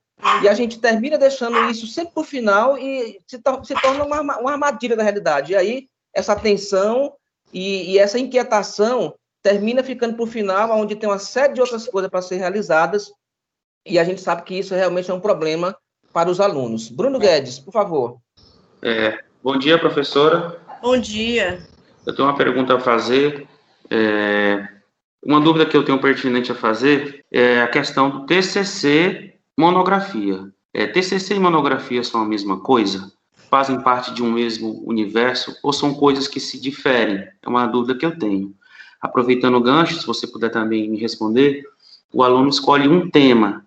e 0.42 0.48
a 0.48 0.52
gente 0.52 0.80
termina 0.80 1.16
deixando 1.16 1.70
isso 1.70 1.86
sempre 1.86 2.12
para 2.12 2.20
o 2.22 2.24
final 2.24 2.76
e 2.76 3.20
se, 3.26 3.38
to 3.38 3.64
se 3.64 3.74
torna 3.80 4.04
uma, 4.04 4.20
uma, 4.20 4.50
armadilha 4.50 4.96
da 4.96 5.02
realidade. 5.04 5.52
E 5.52 5.56
aí, 5.56 5.86
essa 6.12 6.34
tensão 6.34 7.14
e, 7.52 7.92
e 7.92 7.98
essa 7.98 8.18
inquietação 8.18 9.14
termina 9.42 9.82
ficando 9.82 10.14
para 10.14 10.24
o 10.24 10.26
final, 10.26 10.76
onde 10.76 10.96
tem 10.96 11.08
uma 11.08 11.20
série 11.20 11.54
de 11.54 11.60
outras 11.60 11.86
coisas 11.86 12.10
para 12.10 12.20
ser 12.20 12.36
realizadas, 12.36 13.12
e 13.86 13.98
a 13.98 14.04
gente 14.04 14.20
sabe 14.20 14.42
que 14.42 14.58
isso 14.58 14.74
realmente 14.74 15.10
é 15.10 15.14
um 15.14 15.20
problema 15.20 15.74
para 16.12 16.28
os 16.28 16.40
alunos. 16.40 16.88
Bruno 16.88 17.18
Guedes, 17.18 17.60
por 17.60 17.72
favor. 17.72 18.18
É, 18.82 19.20
bom 19.42 19.56
dia, 19.56 19.78
professora. 19.78 20.60
Bom 20.82 20.98
dia. 20.98 21.60
Eu 22.04 22.14
tenho 22.14 22.28
uma 22.28 22.36
pergunta 22.36 22.74
a 22.74 22.80
fazer. 22.80 23.46
É, 23.88 24.79
uma 25.22 25.40
dúvida 25.40 25.66
que 25.66 25.76
eu 25.76 25.84
tenho 25.84 26.00
pertinente 26.00 26.50
a 26.50 26.54
fazer 26.54 27.24
é 27.30 27.60
a 27.60 27.68
questão 27.68 28.08
do 28.08 28.26
TCC 28.26 29.34
monografia. 29.56 30.50
É, 30.72 30.86
TCC 30.86 31.34
e 31.34 31.40
monografia 31.40 32.02
são 32.02 32.22
a 32.22 32.24
mesma 32.24 32.60
coisa? 32.60 33.12
Fazem 33.50 33.80
parte 33.82 34.14
de 34.14 34.22
um 34.22 34.32
mesmo 34.32 34.82
universo 34.86 35.54
ou 35.62 35.72
são 35.72 35.92
coisas 35.92 36.26
que 36.26 36.40
se 36.40 36.58
diferem? 36.58 37.26
É 37.42 37.48
uma 37.48 37.66
dúvida 37.66 37.98
que 37.98 38.06
eu 38.06 38.18
tenho. 38.18 38.54
Aproveitando 39.00 39.56
o 39.56 39.60
gancho, 39.60 40.00
se 40.00 40.06
você 40.06 40.26
puder 40.26 40.50
também 40.50 40.88
me 40.88 40.98
responder, 40.98 41.64
o 42.12 42.22
aluno 42.22 42.48
escolhe 42.48 42.88
um 42.88 43.10
tema 43.10 43.66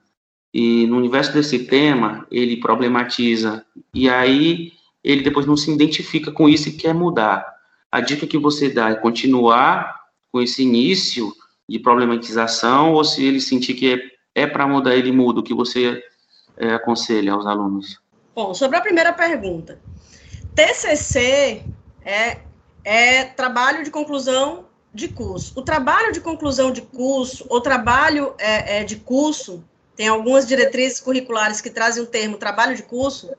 e 0.54 0.88
no 0.88 0.98
universo 0.98 1.34
desse 1.34 1.66
tema 1.66 2.26
ele 2.32 2.58
problematiza 2.58 3.66
e 3.94 4.10
aí 4.10 4.72
ele 5.04 5.22
depois 5.22 5.46
não 5.46 5.58
se 5.58 5.72
identifica 5.72 6.32
com 6.32 6.50
isso 6.50 6.70
e 6.70 6.74
quer 6.74 6.94
mudar. 6.94 7.46
A 7.92 8.00
dica 8.00 8.26
que 8.26 8.38
você 8.38 8.70
dá 8.70 8.90
é 8.90 8.96
continuar 8.96 10.02
com 10.32 10.42
esse 10.42 10.64
início 10.64 11.32
de 11.70 11.80
problematização 11.80 12.94
ou 12.94 13.04
se 13.04 13.26
ele 13.26 13.40
sentir 13.40 13.74
que 13.74 13.94
é, 14.36 14.44
é 14.44 14.48
para 14.48 14.68
mudar, 14.68 14.96
ele 14.96 15.12
muda. 15.12 15.40
O 15.40 15.44
que 15.44 15.54
você 15.54 16.04
é, 16.58 16.74
aconselha 16.74 17.34
aos 17.34 17.46
alunos? 17.46 18.02
Bom, 18.36 18.54
sobre 18.54 18.78
a 18.78 18.82
primeira 18.82 19.14
pergunta. 19.14 19.80
TCC 20.56 21.64
é, 22.04 22.40
é 22.84 23.24
trabalho 23.26 23.84
de 23.84 23.92
conclusão 23.92 24.66
de 24.94 25.08
curso. 25.08 25.54
O 25.56 25.62
trabalho 25.62 26.12
de 26.12 26.20
conclusão 26.20 26.72
de 26.72 26.82
curso, 26.82 27.46
ou 27.50 27.62
trabalho 27.62 28.34
é, 28.38 28.80
é, 28.80 28.84
de 28.84 28.98
curso, 28.98 29.64
tem 29.96 30.08
algumas 30.08 30.48
diretrizes 30.48 31.00
curriculares 31.00 31.62
que 31.62 31.70
trazem 31.70 32.04
o 32.04 32.08
termo 32.08 32.38
trabalho 32.38 32.76
de 32.76 32.84
curso, 32.84 33.32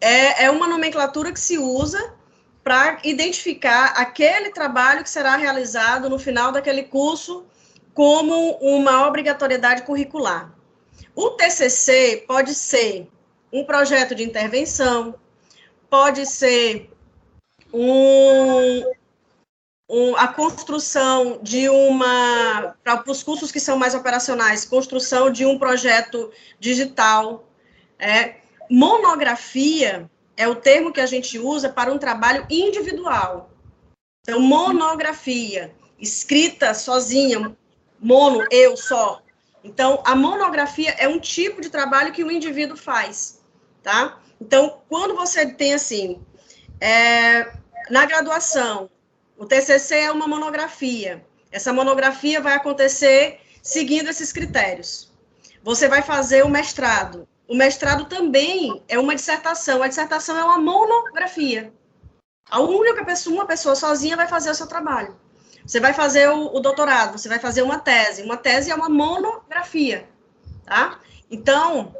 é, 0.00 0.44
é 0.44 0.50
uma 0.50 0.68
nomenclatura 0.68 1.32
que 1.32 1.40
se 1.40 1.58
usa 1.58 2.14
para 2.62 2.98
identificar 3.04 3.94
aquele 3.96 4.50
trabalho 4.50 5.02
que 5.02 5.10
será 5.10 5.36
realizado 5.36 6.08
no 6.08 6.18
final 6.18 6.52
daquele 6.52 6.82
curso 6.82 7.46
como 7.94 8.52
uma 8.60 9.06
obrigatoriedade 9.06 9.82
curricular. 9.82 10.52
O 11.14 11.30
TCC 11.30 12.24
pode 12.28 12.54
ser 12.54 13.08
um 13.52 13.64
projeto 13.64 14.14
de 14.14 14.22
intervenção, 14.22 15.14
pode 15.90 16.26
ser 16.26 16.90
um, 17.72 18.84
um, 19.88 20.16
a 20.16 20.28
construção 20.28 21.40
de 21.42 21.68
uma, 21.68 22.76
para 22.84 23.02
os 23.10 23.22
cursos 23.22 23.50
que 23.50 23.58
são 23.58 23.78
mais 23.78 23.94
operacionais, 23.94 24.64
construção 24.64 25.30
de 25.30 25.44
um 25.44 25.58
projeto 25.58 26.30
digital. 26.60 27.48
É, 27.98 28.36
monografia 28.70 30.08
é 30.38 30.46
o 30.46 30.54
termo 30.54 30.92
que 30.92 31.00
a 31.00 31.06
gente 31.06 31.36
usa 31.36 31.68
para 31.68 31.92
um 31.92 31.98
trabalho 31.98 32.46
individual. 32.48 33.50
Então, 34.22 34.38
monografia, 34.38 35.74
escrita 35.98 36.72
sozinha, 36.74 37.56
mono, 37.98 38.46
eu 38.48 38.76
só. 38.76 39.20
Então, 39.64 40.00
a 40.06 40.14
monografia 40.14 40.92
é 40.92 41.08
um 41.08 41.18
tipo 41.18 41.60
de 41.60 41.68
trabalho 41.68 42.12
que 42.12 42.22
o 42.22 42.30
indivíduo 42.30 42.76
faz, 42.76 43.42
tá? 43.82 44.20
Então, 44.40 44.80
quando 44.88 45.16
você 45.16 45.44
tem 45.44 45.74
assim, 45.74 46.24
é, 46.80 47.52
na 47.90 48.06
graduação, 48.06 48.88
o 49.36 49.44
TCC 49.44 49.96
é 49.96 50.12
uma 50.12 50.28
monografia. 50.28 51.26
Essa 51.50 51.72
monografia 51.72 52.40
vai 52.40 52.54
acontecer 52.54 53.40
seguindo 53.60 54.08
esses 54.08 54.32
critérios. 54.32 55.12
Você 55.64 55.88
vai 55.88 56.00
fazer 56.00 56.44
o 56.44 56.48
mestrado. 56.48 57.26
O 57.48 57.54
mestrado 57.54 58.04
também 58.04 58.82
é 58.86 58.98
uma 58.98 59.14
dissertação. 59.14 59.82
A 59.82 59.88
dissertação 59.88 60.36
é 60.36 60.44
uma 60.44 60.58
monografia. 60.58 61.72
A 62.50 62.60
única 62.60 63.02
pessoa, 63.06 63.34
uma 63.34 63.46
pessoa 63.46 63.74
sozinha 63.74 64.16
vai 64.16 64.28
fazer 64.28 64.50
o 64.50 64.54
seu 64.54 64.66
trabalho. 64.66 65.16
Você 65.64 65.80
vai 65.80 65.94
fazer 65.94 66.28
o, 66.28 66.54
o 66.54 66.60
doutorado, 66.60 67.18
você 67.18 67.28
vai 67.28 67.38
fazer 67.38 67.62
uma 67.62 67.78
tese. 67.78 68.22
Uma 68.22 68.36
tese 68.36 68.70
é 68.70 68.74
uma 68.74 68.88
monografia, 68.88 70.06
tá? 70.64 71.00
Então, 71.30 71.94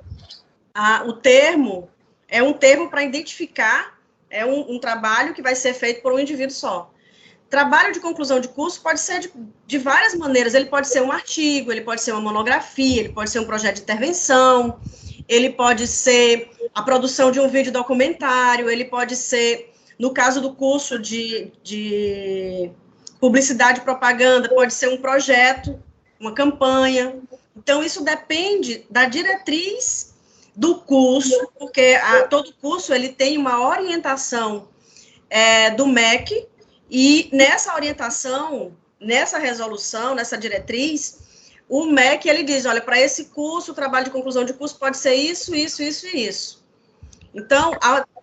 a, 0.74 1.04
o 1.04 1.14
termo 1.14 1.88
é 2.28 2.42
um 2.42 2.52
termo 2.52 2.90
para 2.90 3.02
identificar 3.02 3.98
é 4.30 4.44
um, 4.44 4.74
um, 4.74 4.78
trabalho 4.78 5.32
que 5.32 5.40
vai 5.40 5.54
ser 5.54 5.72
feito 5.72 6.02
por 6.02 6.12
um 6.12 6.18
indivíduo 6.18 6.54
só. 6.54 6.92
Trabalho 7.48 7.92
de 7.94 8.00
conclusão 8.00 8.40
de 8.40 8.48
curso 8.48 8.82
pode 8.82 9.00
ser 9.00 9.20
de, 9.20 9.32
de, 9.66 9.78
várias 9.78 10.14
maneiras. 10.14 10.52
Ele 10.52 10.66
pode 10.66 10.88
ser 10.88 11.00
um 11.00 11.10
artigo, 11.10 11.72
ele 11.72 11.80
pode 11.80 12.02
ser 12.02 12.12
uma 12.12 12.20
monografia, 12.20 13.00
ele 13.00 13.08
pode 13.08 13.30
ser 13.30 13.38
um 13.40 13.46
projeto 13.46 13.76
de 13.76 13.82
intervenção, 13.82 14.78
ele 15.28 15.50
pode 15.50 15.86
ser 15.86 16.50
a 16.74 16.82
produção 16.82 17.30
de 17.30 17.38
um 17.38 17.48
vídeo 17.48 17.70
documentário, 17.70 18.70
ele 18.70 18.84
pode 18.84 19.14
ser, 19.14 19.72
no 19.98 20.12
caso 20.12 20.40
do 20.40 20.54
curso 20.54 20.98
de, 20.98 21.52
de 21.62 22.70
publicidade 23.20 23.80
e 23.80 23.84
propaganda, 23.84 24.48
pode 24.48 24.72
ser 24.72 24.88
um 24.88 24.96
projeto, 24.96 25.78
uma 26.18 26.32
campanha. 26.32 27.16
Então, 27.54 27.82
isso 27.82 28.02
depende 28.02 28.86
da 28.90 29.04
diretriz 29.04 30.14
do 30.56 30.76
curso, 30.76 31.48
porque 31.58 31.98
a, 32.02 32.26
todo 32.26 32.54
curso 32.60 32.94
ele 32.94 33.10
tem 33.10 33.36
uma 33.36 33.68
orientação 33.68 34.68
é, 35.28 35.70
do 35.70 35.86
MEC, 35.86 36.48
e 36.90 37.28
nessa 37.32 37.74
orientação, 37.74 38.72
nessa 38.98 39.38
resolução, 39.38 40.14
nessa 40.14 40.38
diretriz, 40.38 41.27
o 41.68 41.86
MEC 41.86 42.28
ele 42.28 42.42
diz, 42.42 42.64
olha, 42.64 42.80
para 42.80 42.98
esse 42.98 43.26
curso, 43.26 43.72
o 43.72 43.74
trabalho 43.74 44.06
de 44.06 44.10
conclusão 44.10 44.44
de 44.44 44.54
curso 44.54 44.78
pode 44.78 44.96
ser 44.96 45.14
isso, 45.14 45.54
isso, 45.54 45.82
isso 45.82 46.06
e 46.06 46.26
isso. 46.26 46.64
Então, 47.34 47.72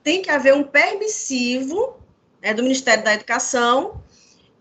tem 0.03 0.21
que 0.21 0.31
haver 0.31 0.53
um 0.53 0.63
permissivo 0.63 1.97
é, 2.41 2.53
do 2.53 2.63
Ministério 2.63 3.03
da 3.03 3.13
Educação 3.13 4.01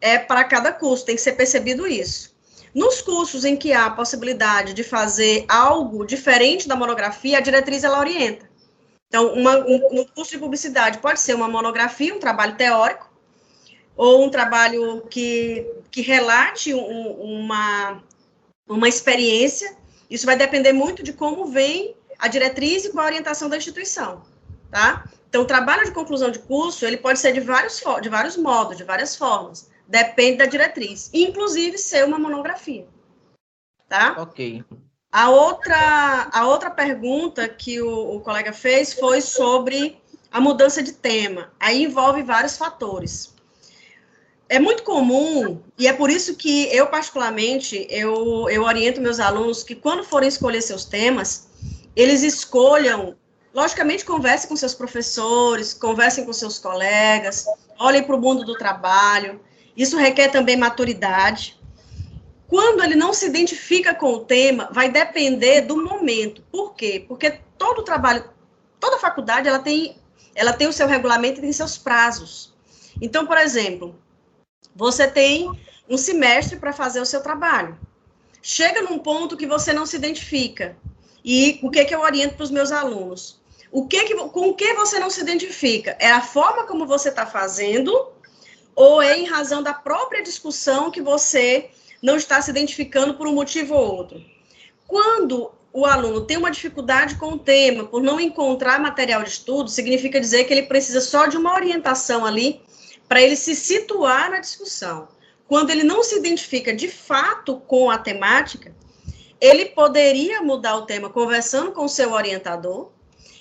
é, 0.00 0.18
para 0.18 0.44
cada 0.44 0.72
curso, 0.72 1.04
tem 1.04 1.16
que 1.16 1.22
ser 1.22 1.32
percebido 1.32 1.86
isso. 1.86 2.34
Nos 2.74 3.00
cursos 3.00 3.44
em 3.44 3.56
que 3.56 3.72
há 3.72 3.86
a 3.86 3.90
possibilidade 3.90 4.74
de 4.74 4.82
fazer 4.82 5.44
algo 5.48 6.04
diferente 6.04 6.66
da 6.66 6.74
monografia, 6.74 7.38
a 7.38 7.40
diretriz 7.40 7.84
ela 7.84 7.98
orienta. 7.98 8.50
Então, 9.08 9.32
uma, 9.32 9.58
um, 9.58 9.94
no 9.94 10.06
curso 10.08 10.32
de 10.32 10.38
publicidade 10.38 10.98
pode 10.98 11.20
ser 11.20 11.34
uma 11.34 11.46
monografia, 11.46 12.14
um 12.14 12.18
trabalho 12.18 12.56
teórico, 12.56 13.08
ou 13.96 14.24
um 14.24 14.28
trabalho 14.28 15.02
que, 15.08 15.64
que 15.90 16.02
relate 16.02 16.74
um, 16.74 17.10
uma, 17.12 18.02
uma 18.68 18.88
experiência. 18.88 19.76
Isso 20.08 20.26
vai 20.26 20.36
depender 20.36 20.72
muito 20.72 21.02
de 21.02 21.12
como 21.12 21.46
vem 21.46 21.96
a 22.18 22.28
diretriz 22.28 22.84
e 22.84 22.92
com 22.92 23.00
a 23.00 23.04
orientação 23.04 23.48
da 23.48 23.56
instituição, 23.56 24.22
tá? 24.70 25.04
Então, 25.28 25.42
o 25.42 25.46
trabalho 25.46 25.84
de 25.84 25.90
conclusão 25.90 26.30
de 26.30 26.38
curso, 26.38 26.86
ele 26.86 26.96
pode 26.96 27.18
ser 27.18 27.32
de 27.32 27.40
vários, 27.40 27.82
de 28.00 28.08
vários 28.08 28.36
modos, 28.36 28.76
de 28.76 28.84
várias 28.84 29.16
formas. 29.16 29.68
Depende 29.86 30.38
da 30.38 30.46
diretriz. 30.46 31.10
Inclusive, 31.12 31.76
ser 31.76 32.04
uma 32.04 32.18
monografia, 32.18 32.86
tá? 33.88 34.14
Ok. 34.18 34.64
A 35.10 35.30
outra, 35.30 36.28
a 36.32 36.46
outra 36.46 36.70
pergunta 36.70 37.48
que 37.48 37.80
o, 37.80 38.16
o 38.16 38.20
colega 38.20 38.52
fez 38.52 38.92
foi 38.92 39.20
sobre 39.20 40.00
a 40.30 40.40
mudança 40.40 40.82
de 40.82 40.92
tema. 40.92 41.52
Aí 41.58 41.82
envolve 41.82 42.22
vários 42.22 42.56
fatores 42.56 43.33
é 44.48 44.58
muito 44.58 44.82
comum, 44.82 45.62
e 45.78 45.88
é 45.88 45.92
por 45.92 46.10
isso 46.10 46.36
que 46.36 46.64
eu, 46.74 46.86
particularmente, 46.86 47.86
eu, 47.90 48.48
eu 48.50 48.62
oriento 48.62 49.00
meus 49.00 49.18
alunos 49.18 49.62
que 49.62 49.74
quando 49.74 50.04
forem 50.04 50.28
escolher 50.28 50.60
seus 50.60 50.84
temas, 50.84 51.48
eles 51.96 52.22
escolham, 52.22 53.16
logicamente, 53.54 54.04
conversem 54.04 54.48
com 54.48 54.56
seus 54.56 54.74
professores, 54.74 55.72
conversem 55.72 56.24
com 56.24 56.32
seus 56.32 56.58
colegas, 56.58 57.46
olhem 57.78 58.02
para 58.02 58.16
o 58.16 58.20
mundo 58.20 58.44
do 58.44 58.54
trabalho, 58.54 59.40
isso 59.76 59.96
requer 59.96 60.28
também 60.28 60.56
maturidade. 60.56 61.58
Quando 62.46 62.84
ele 62.84 62.94
não 62.94 63.12
se 63.14 63.26
identifica 63.26 63.94
com 63.94 64.12
o 64.12 64.20
tema, 64.20 64.68
vai 64.70 64.90
depender 64.90 65.62
do 65.62 65.82
momento. 65.82 66.42
Por 66.52 66.74
quê? 66.74 67.04
Porque 67.08 67.40
todo 67.56 67.82
trabalho, 67.82 68.28
toda 68.78 68.98
faculdade, 68.98 69.48
ela 69.48 69.58
tem, 69.58 69.96
ela 70.34 70.52
tem 70.52 70.68
o 70.68 70.72
seu 70.72 70.86
regulamento 70.86 71.38
e 71.38 71.42
tem 71.42 71.52
seus 71.52 71.78
prazos. 71.78 72.52
Então, 73.00 73.26
por 73.26 73.38
exemplo, 73.38 73.98
você 74.74 75.08
tem 75.08 75.50
um 75.88 75.96
semestre 75.96 76.58
para 76.58 76.72
fazer 76.72 77.00
o 77.00 77.06
seu 77.06 77.22
trabalho. 77.22 77.78
Chega 78.42 78.82
num 78.82 78.98
ponto 78.98 79.36
que 79.36 79.46
você 79.46 79.72
não 79.72 79.86
se 79.86 79.96
identifica. 79.96 80.76
E 81.24 81.58
o 81.62 81.70
que, 81.70 81.84
que 81.84 81.94
eu 81.94 82.00
oriento 82.00 82.34
para 82.34 82.44
os 82.44 82.50
meus 82.50 82.70
alunos? 82.70 83.40
O 83.72 83.86
que, 83.86 84.04
que 84.04 84.14
com 84.14 84.50
o 84.50 84.54
que 84.54 84.74
você 84.74 84.98
não 84.98 85.10
se 85.10 85.20
identifica? 85.20 85.96
É 85.98 86.10
a 86.10 86.20
forma 86.20 86.64
como 86.66 86.86
você 86.86 87.08
está 87.08 87.26
fazendo 87.26 88.12
ou 88.76 89.00
é 89.00 89.18
em 89.18 89.24
razão 89.24 89.62
da 89.62 89.72
própria 89.72 90.22
discussão 90.22 90.90
que 90.90 91.00
você 91.00 91.70
não 92.02 92.16
está 92.16 92.40
se 92.42 92.50
identificando 92.50 93.14
por 93.14 93.26
um 93.26 93.32
motivo 93.32 93.74
ou 93.74 93.96
outro? 93.96 94.22
Quando 94.86 95.50
o 95.72 95.86
aluno 95.86 96.20
tem 96.20 96.36
uma 96.36 96.50
dificuldade 96.50 97.16
com 97.16 97.32
o 97.32 97.38
tema, 97.38 97.84
por 97.84 98.02
não 98.02 98.20
encontrar 98.20 98.78
material 98.78 99.22
de 99.22 99.30
estudo, 99.30 99.68
significa 99.68 100.20
dizer 100.20 100.44
que 100.44 100.52
ele 100.52 100.64
precisa 100.64 101.00
só 101.00 101.26
de 101.26 101.36
uma 101.36 101.54
orientação 101.54 102.24
ali 102.24 102.62
para 103.08 103.20
ele 103.20 103.36
se 103.36 103.54
situar 103.54 104.30
na 104.30 104.40
discussão. 104.40 105.08
Quando 105.46 105.70
ele 105.70 105.84
não 105.84 106.02
se 106.02 106.16
identifica 106.16 106.74
de 106.74 106.88
fato 106.88 107.58
com 107.60 107.90
a 107.90 107.98
temática, 107.98 108.74
ele 109.40 109.66
poderia 109.66 110.40
mudar 110.40 110.76
o 110.76 110.86
tema 110.86 111.10
conversando 111.10 111.72
com 111.72 111.84
o 111.84 111.88
seu 111.88 112.12
orientador, 112.12 112.90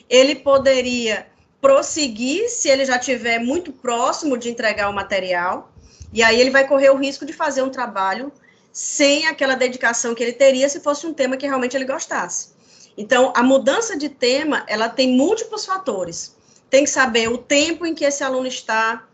ele 0.09 0.35
poderia 0.35 1.27
prosseguir 1.61 2.49
se 2.49 2.67
ele 2.67 2.83
já 2.83 2.97
estiver 2.97 3.39
muito 3.39 3.71
próximo 3.71 4.37
de 4.37 4.49
entregar 4.49 4.89
o 4.89 4.93
material, 4.93 5.71
e 6.11 6.21
aí 6.21 6.39
ele 6.39 6.49
vai 6.49 6.67
correr 6.67 6.89
o 6.89 6.97
risco 6.97 7.25
de 7.25 7.31
fazer 7.31 7.61
um 7.61 7.69
trabalho 7.69 8.31
sem 8.71 9.27
aquela 9.27 9.55
dedicação 9.55 10.13
que 10.13 10.21
ele 10.21 10.33
teria 10.33 10.67
se 10.67 10.81
fosse 10.81 11.07
um 11.07 11.13
tema 11.13 11.37
que 11.37 11.45
realmente 11.45 11.77
ele 11.77 11.85
gostasse. 11.85 12.49
Então, 12.97 13.31
a 13.35 13.41
mudança 13.41 13.97
de 13.97 14.09
tema, 14.09 14.65
ela 14.67 14.89
tem 14.89 15.15
múltiplos 15.15 15.65
fatores. 15.65 16.35
Tem 16.69 16.83
que 16.83 16.89
saber 16.89 17.29
o 17.29 17.37
tempo 17.37 17.85
em 17.85 17.95
que 17.95 18.03
esse 18.03 18.23
aluno 18.23 18.47
está 18.47 19.07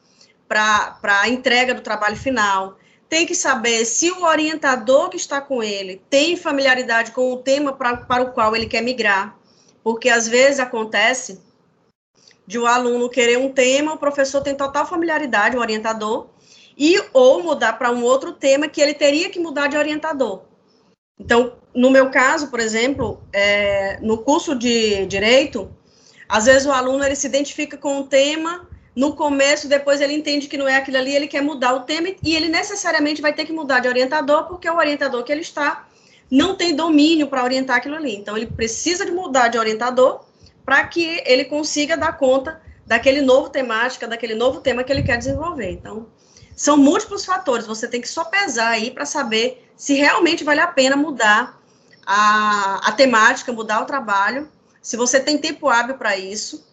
para 0.49 1.21
a 1.21 1.29
entrega 1.29 1.75
do 1.75 1.81
trabalho 1.81 2.17
final, 2.17 2.77
tem 3.07 3.25
que 3.25 3.35
saber 3.35 3.85
se 3.85 4.11
o 4.11 4.23
orientador 4.23 5.09
que 5.09 5.17
está 5.17 5.39
com 5.39 5.63
ele 5.63 6.01
tem 6.09 6.35
familiaridade 6.35 7.11
com 7.11 7.31
o 7.31 7.37
tema 7.37 7.71
pra, 7.71 7.97
para 7.97 8.23
o 8.23 8.31
qual 8.31 8.55
ele 8.55 8.65
quer 8.65 8.81
migrar, 8.81 9.37
porque 9.83 10.09
às 10.09 10.27
vezes 10.27 10.59
acontece 10.59 11.39
de 12.45 12.57
o 12.57 12.65
aluno 12.65 13.09
querer 13.09 13.37
um 13.37 13.51
tema, 13.51 13.93
o 13.93 13.97
professor 13.97 14.41
tem 14.41 14.55
total 14.55 14.85
familiaridade, 14.85 15.55
o 15.55 15.59
orientador, 15.59 16.29
e 16.75 16.99
ou 17.13 17.43
mudar 17.43 17.73
para 17.73 17.91
um 17.91 18.03
outro 18.03 18.31
tema 18.31 18.67
que 18.67 18.81
ele 18.81 18.93
teria 18.93 19.29
que 19.29 19.39
mudar 19.39 19.67
de 19.67 19.77
orientador. 19.77 20.43
Então, 21.19 21.57
no 21.75 21.91
meu 21.91 22.09
caso, 22.09 22.49
por 22.49 22.59
exemplo, 22.59 23.21
é, 23.33 23.99
no 24.01 24.19
curso 24.19 24.55
de 24.55 25.05
direito, 25.05 25.69
às 26.27 26.45
vezes 26.45 26.65
o 26.65 26.71
aluno 26.71 27.03
ele 27.03 27.15
se 27.15 27.27
identifica 27.27 27.77
com 27.77 27.97
um 27.97 28.07
tema 28.07 28.68
no 28.99 29.15
começo, 29.15 29.69
depois 29.69 30.01
ele 30.01 30.13
entende 30.13 30.49
que 30.49 30.57
não 30.57 30.67
é 30.67 30.75
aquilo 30.75 30.97
ali, 30.97 31.15
ele 31.15 31.25
quer 31.25 31.41
mudar 31.41 31.73
o 31.73 31.83
tema 31.83 32.09
e 32.21 32.35
ele 32.35 32.49
necessariamente 32.49 33.21
vai 33.21 33.31
ter 33.31 33.45
que 33.45 33.53
mudar 33.53 33.79
de 33.79 33.87
orientador, 33.87 34.43
porque 34.43 34.69
o 34.69 34.75
orientador 34.75 35.23
que 35.23 35.31
ele 35.31 35.39
está 35.39 35.87
não 36.29 36.53
tem 36.53 36.75
domínio 36.75 37.27
para 37.27 37.45
orientar 37.45 37.77
aquilo 37.77 37.95
ali. 37.95 38.13
Então, 38.13 38.35
ele 38.35 38.47
precisa 38.47 39.05
de 39.05 39.11
mudar 39.13 39.47
de 39.47 39.57
orientador 39.57 40.25
para 40.65 40.85
que 40.85 41.23
ele 41.25 41.45
consiga 41.45 41.95
dar 41.95 42.17
conta 42.17 42.61
daquele 42.85 43.21
novo 43.21 43.47
temática, 43.47 44.05
daquele 44.05 44.35
novo 44.35 44.59
tema 44.59 44.83
que 44.83 44.91
ele 44.91 45.03
quer 45.03 45.17
desenvolver. 45.17 45.71
Então, 45.71 46.07
são 46.53 46.75
múltiplos 46.75 47.23
fatores, 47.23 47.65
você 47.65 47.87
tem 47.87 48.01
que 48.01 48.09
só 48.09 48.25
pesar 48.25 48.67
aí 48.67 48.91
para 48.91 49.05
saber 49.05 49.65
se 49.77 49.93
realmente 49.93 50.43
vale 50.43 50.59
a 50.59 50.67
pena 50.67 50.97
mudar 50.97 51.57
a, 52.05 52.89
a 52.89 52.91
temática, 52.91 53.53
mudar 53.53 53.81
o 53.81 53.85
trabalho, 53.85 54.49
se 54.81 54.97
você 54.97 55.21
tem 55.21 55.37
tempo 55.37 55.69
hábil 55.69 55.95
para 55.95 56.17
isso, 56.17 56.67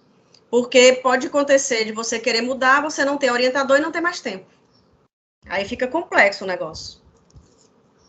porque 0.50 0.95
pode 1.03 1.26
acontecer 1.26 1.85
de 1.85 1.93
você 1.93 2.19
querer 2.19 2.41
mudar, 2.41 2.83
você 2.83 3.05
não 3.05 3.19
ter 3.19 3.31
orientador 3.31 3.79
e 3.79 3.81
não 3.81 3.93
ter 3.93 4.00
mais 4.00 4.21
tempo. 4.21 4.47
Aí 5.49 5.65
fica 5.65 5.87
complexo 5.87 6.45
o 6.45 6.47
negócio. 6.47 7.00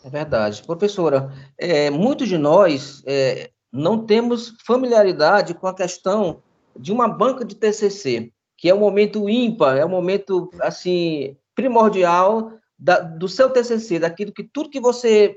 É 0.03 0.09
verdade. 0.09 0.63
Professora, 0.63 1.31
é, 1.57 1.89
muitos 1.89 2.27
de 2.27 2.37
nós 2.37 3.03
é, 3.05 3.51
não 3.71 4.05
temos 4.05 4.55
familiaridade 4.65 5.53
com 5.53 5.67
a 5.67 5.75
questão 5.75 6.41
de 6.75 6.91
uma 6.91 7.07
banca 7.07 7.43
de 7.43 7.55
TCC, 7.55 8.31
que 8.57 8.69
é 8.69 8.73
um 8.73 8.79
momento 8.79 9.29
ímpar, 9.29 9.77
é 9.77 9.85
um 9.85 9.89
momento, 9.89 10.49
assim, 10.61 11.35
primordial 11.55 12.53
da, 12.77 12.99
do 12.99 13.27
seu 13.27 13.49
TCC, 13.49 13.99
daquilo 13.99 14.31
que 14.31 14.43
tudo 14.43 14.69
que 14.69 14.79
você, 14.79 15.35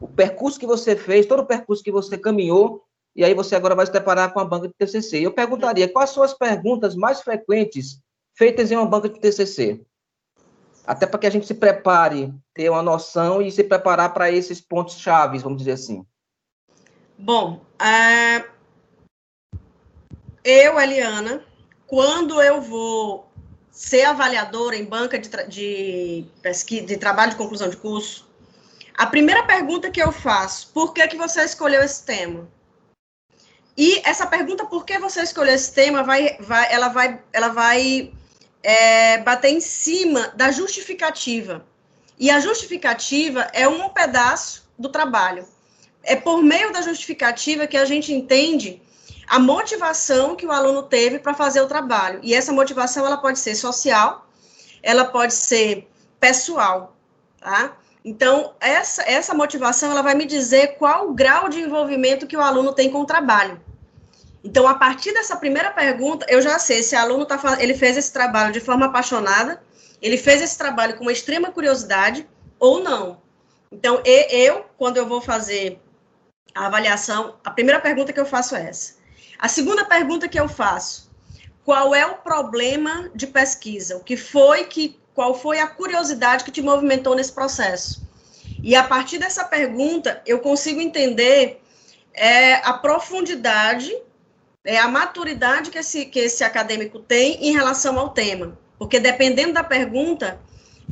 o 0.00 0.06
percurso 0.06 0.58
que 0.58 0.66
você 0.66 0.94
fez, 0.94 1.26
todo 1.26 1.40
o 1.40 1.46
percurso 1.46 1.82
que 1.82 1.92
você 1.92 2.18
caminhou, 2.18 2.83
e 3.14 3.24
aí 3.24 3.34
você 3.34 3.54
agora 3.54 3.74
vai 3.74 3.86
se 3.86 3.92
deparar 3.92 4.32
com 4.32 4.40
a 4.40 4.44
banca 4.44 4.66
de 4.66 4.74
TCC. 4.74 5.20
Eu 5.20 5.32
perguntaria, 5.32 5.88
quais 5.88 6.10
são 6.10 6.22
as 6.22 6.34
perguntas 6.34 6.96
mais 6.96 7.20
frequentes 7.20 8.00
feitas 8.36 8.72
em 8.72 8.76
uma 8.76 8.86
banca 8.86 9.08
de 9.08 9.20
TCC? 9.20 9.80
Até 10.86 11.06
para 11.06 11.18
que 11.20 11.26
a 11.26 11.30
gente 11.30 11.46
se 11.46 11.54
prepare, 11.54 12.34
ter 12.52 12.68
uma 12.68 12.82
noção 12.82 13.40
e 13.40 13.50
se 13.50 13.62
preparar 13.62 14.12
para 14.12 14.30
esses 14.30 14.60
pontos 14.60 14.98
chaves, 14.98 15.42
vamos 15.42 15.58
dizer 15.58 15.72
assim. 15.72 16.04
Bom, 17.16 17.64
uh, 17.80 18.48
eu, 20.42 20.78
Eliana, 20.78 21.44
quando 21.86 22.42
eu 22.42 22.60
vou 22.60 23.30
ser 23.70 24.02
avaliadora 24.02 24.76
em 24.76 24.84
banca 24.84 25.18
de, 25.18 25.28
de 25.48 26.26
pesquisa, 26.42 26.86
de 26.86 26.96
trabalho 26.96 27.30
de 27.30 27.36
conclusão 27.36 27.68
de 27.68 27.76
curso, 27.76 28.28
a 28.96 29.06
primeira 29.06 29.44
pergunta 29.44 29.90
que 29.90 30.02
eu 30.02 30.12
faço, 30.12 30.70
por 30.72 30.92
que, 30.92 31.06
que 31.08 31.16
você 31.16 31.42
escolheu 31.44 31.82
esse 31.82 32.04
tema? 32.04 32.48
E 33.76 34.00
essa 34.04 34.26
pergunta, 34.26 34.64
por 34.64 34.84
que 34.84 34.98
você 34.98 35.22
escolheu 35.22 35.54
esse 35.54 35.72
tema, 35.72 36.02
vai, 36.02 36.36
vai, 36.38 36.72
ela 36.72 36.88
vai, 36.88 37.20
ela 37.32 37.48
vai 37.48 38.12
é, 38.62 39.18
bater 39.18 39.50
em 39.50 39.60
cima 39.60 40.28
da 40.36 40.50
justificativa. 40.50 41.64
E 42.18 42.30
a 42.30 42.38
justificativa 42.38 43.42
é 43.52 43.66
um 43.66 43.88
pedaço 43.88 44.68
do 44.78 44.88
trabalho. 44.88 45.46
É 46.02 46.14
por 46.14 46.42
meio 46.42 46.72
da 46.72 46.82
justificativa 46.82 47.66
que 47.66 47.76
a 47.76 47.84
gente 47.84 48.12
entende 48.12 48.80
a 49.26 49.38
motivação 49.38 50.36
que 50.36 50.46
o 50.46 50.52
aluno 50.52 50.82
teve 50.84 51.18
para 51.18 51.34
fazer 51.34 51.60
o 51.60 51.66
trabalho. 51.66 52.20
E 52.22 52.34
essa 52.34 52.52
motivação 52.52 53.06
ela 53.06 53.16
pode 53.16 53.38
ser 53.38 53.54
social, 53.54 54.28
ela 54.82 55.06
pode 55.06 55.34
ser 55.34 55.88
pessoal, 56.20 56.96
tá? 57.40 57.76
Então, 58.04 58.54
essa, 58.60 59.02
essa 59.02 59.32
motivação 59.32 59.90
ela 59.90 60.02
vai 60.02 60.14
me 60.14 60.26
dizer 60.26 60.76
qual 60.76 61.08
o 61.08 61.14
grau 61.14 61.48
de 61.48 61.60
envolvimento 61.60 62.26
que 62.26 62.36
o 62.36 62.40
aluno 62.40 62.74
tem 62.74 62.90
com 62.90 63.00
o 63.00 63.06
trabalho. 63.06 63.58
Então, 64.44 64.68
a 64.68 64.74
partir 64.74 65.14
dessa 65.14 65.36
primeira 65.36 65.70
pergunta, 65.70 66.26
eu 66.28 66.42
já 66.42 66.58
sei 66.58 66.82
se 66.82 66.94
o 66.94 66.98
aluno 66.98 67.24
tá, 67.24 67.40
ele 67.58 67.72
fez 67.72 67.96
esse 67.96 68.12
trabalho 68.12 68.52
de 68.52 68.60
forma 68.60 68.86
apaixonada, 68.86 69.62
ele 70.02 70.18
fez 70.18 70.42
esse 70.42 70.58
trabalho 70.58 70.96
com 70.96 71.02
uma 71.04 71.12
extrema 71.12 71.50
curiosidade 71.50 72.28
ou 72.58 72.82
não. 72.82 73.22
Então, 73.72 74.02
eu, 74.04 74.66
quando 74.76 74.98
eu 74.98 75.06
vou 75.06 75.22
fazer 75.22 75.80
a 76.54 76.66
avaliação, 76.66 77.36
a 77.42 77.50
primeira 77.50 77.80
pergunta 77.80 78.12
que 78.12 78.20
eu 78.20 78.26
faço 78.26 78.54
é 78.54 78.68
essa. 78.68 78.96
A 79.38 79.48
segunda 79.48 79.82
pergunta 79.86 80.28
que 80.28 80.38
eu 80.38 80.46
faço, 80.46 81.10
qual 81.64 81.94
é 81.94 82.04
o 82.04 82.16
problema 82.16 83.10
de 83.14 83.26
pesquisa? 83.26 83.96
O 83.96 84.04
que 84.04 84.16
foi 84.16 84.64
que 84.64 85.00
qual 85.14 85.34
foi 85.34 85.60
a 85.60 85.66
curiosidade 85.66 86.44
que 86.44 86.50
te 86.50 86.60
movimentou 86.60 87.14
nesse 87.14 87.32
processo? 87.32 88.06
E 88.62 88.74
a 88.74 88.82
partir 88.82 89.18
dessa 89.18 89.44
pergunta, 89.44 90.20
eu 90.26 90.40
consigo 90.40 90.80
entender 90.80 91.60
é, 92.12 92.54
a 92.56 92.72
profundidade, 92.72 93.94
é, 94.64 94.78
a 94.78 94.88
maturidade 94.88 95.70
que 95.70 95.78
esse, 95.78 96.06
que 96.06 96.18
esse 96.18 96.42
acadêmico 96.42 96.98
tem 96.98 97.46
em 97.46 97.52
relação 97.52 97.98
ao 97.98 98.10
tema. 98.10 98.58
Porque 98.78 98.98
dependendo 98.98 99.52
da 99.52 99.62
pergunta, 99.62 100.40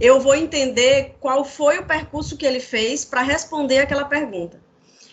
eu 0.00 0.20
vou 0.20 0.35
entender 0.35 1.16
qual 1.18 1.44
foi 1.44 1.78
o 1.78 1.87
percurso 1.87 2.37
que 2.37 2.46
ele 2.46 2.61
fez 2.61 3.04
para 3.04 3.22
responder 3.22 3.78
aquela 3.78 4.04
pergunta. 4.04 4.61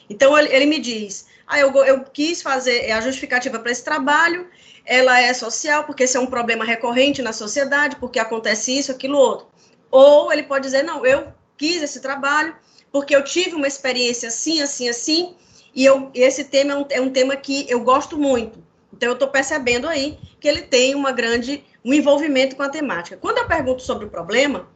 Então, 0.09 0.37
ele, 0.37 0.53
ele 0.53 0.65
me 0.65 0.79
diz: 0.79 1.27
ah, 1.49 1.59
eu, 1.59 1.75
eu 1.83 2.03
quis 2.03 2.43
fazer 2.43 2.91
a 2.91 3.01
justificativa 3.01 3.57
para 3.57 3.71
esse 3.71 3.83
trabalho, 3.83 4.47
ela 4.85 5.19
é 5.19 5.33
social, 5.33 5.83
porque 5.83 6.03
esse 6.03 6.15
é 6.15 6.19
um 6.19 6.27
problema 6.27 6.63
recorrente 6.63 7.23
na 7.23 7.33
sociedade, 7.33 7.95
porque 7.95 8.19
acontece 8.19 8.77
isso, 8.77 8.91
aquilo, 8.91 9.17
outro. 9.17 9.47
Ou 9.89 10.31
ele 10.31 10.43
pode 10.43 10.65
dizer, 10.65 10.83
não, 10.83 11.03
eu 11.03 11.33
quis 11.57 11.81
esse 11.81 12.01
trabalho, 12.01 12.55
porque 12.91 13.15
eu 13.15 13.23
tive 13.23 13.55
uma 13.55 13.67
experiência 13.67 14.27
assim, 14.27 14.61
assim, 14.61 14.87
assim, 14.89 15.35
e 15.73 15.83
eu, 15.83 16.11
esse 16.13 16.43
tema 16.43 16.73
é 16.73 16.75
um, 16.75 16.85
é 16.91 17.01
um 17.01 17.09
tema 17.09 17.35
que 17.35 17.65
eu 17.67 17.79
gosto 17.79 18.15
muito. 18.15 18.63
Então, 18.93 19.09
eu 19.09 19.13
estou 19.13 19.29
percebendo 19.29 19.87
aí 19.87 20.19
que 20.39 20.47
ele 20.47 20.61
tem 20.61 20.93
uma 20.93 21.11
grande, 21.11 21.63
um 21.83 21.95
envolvimento 21.95 22.55
com 22.55 22.61
a 22.61 22.69
temática. 22.69 23.17
Quando 23.17 23.39
eu 23.39 23.47
pergunto 23.47 23.81
sobre 23.81 24.05
o 24.05 24.09
problema, 24.09 24.69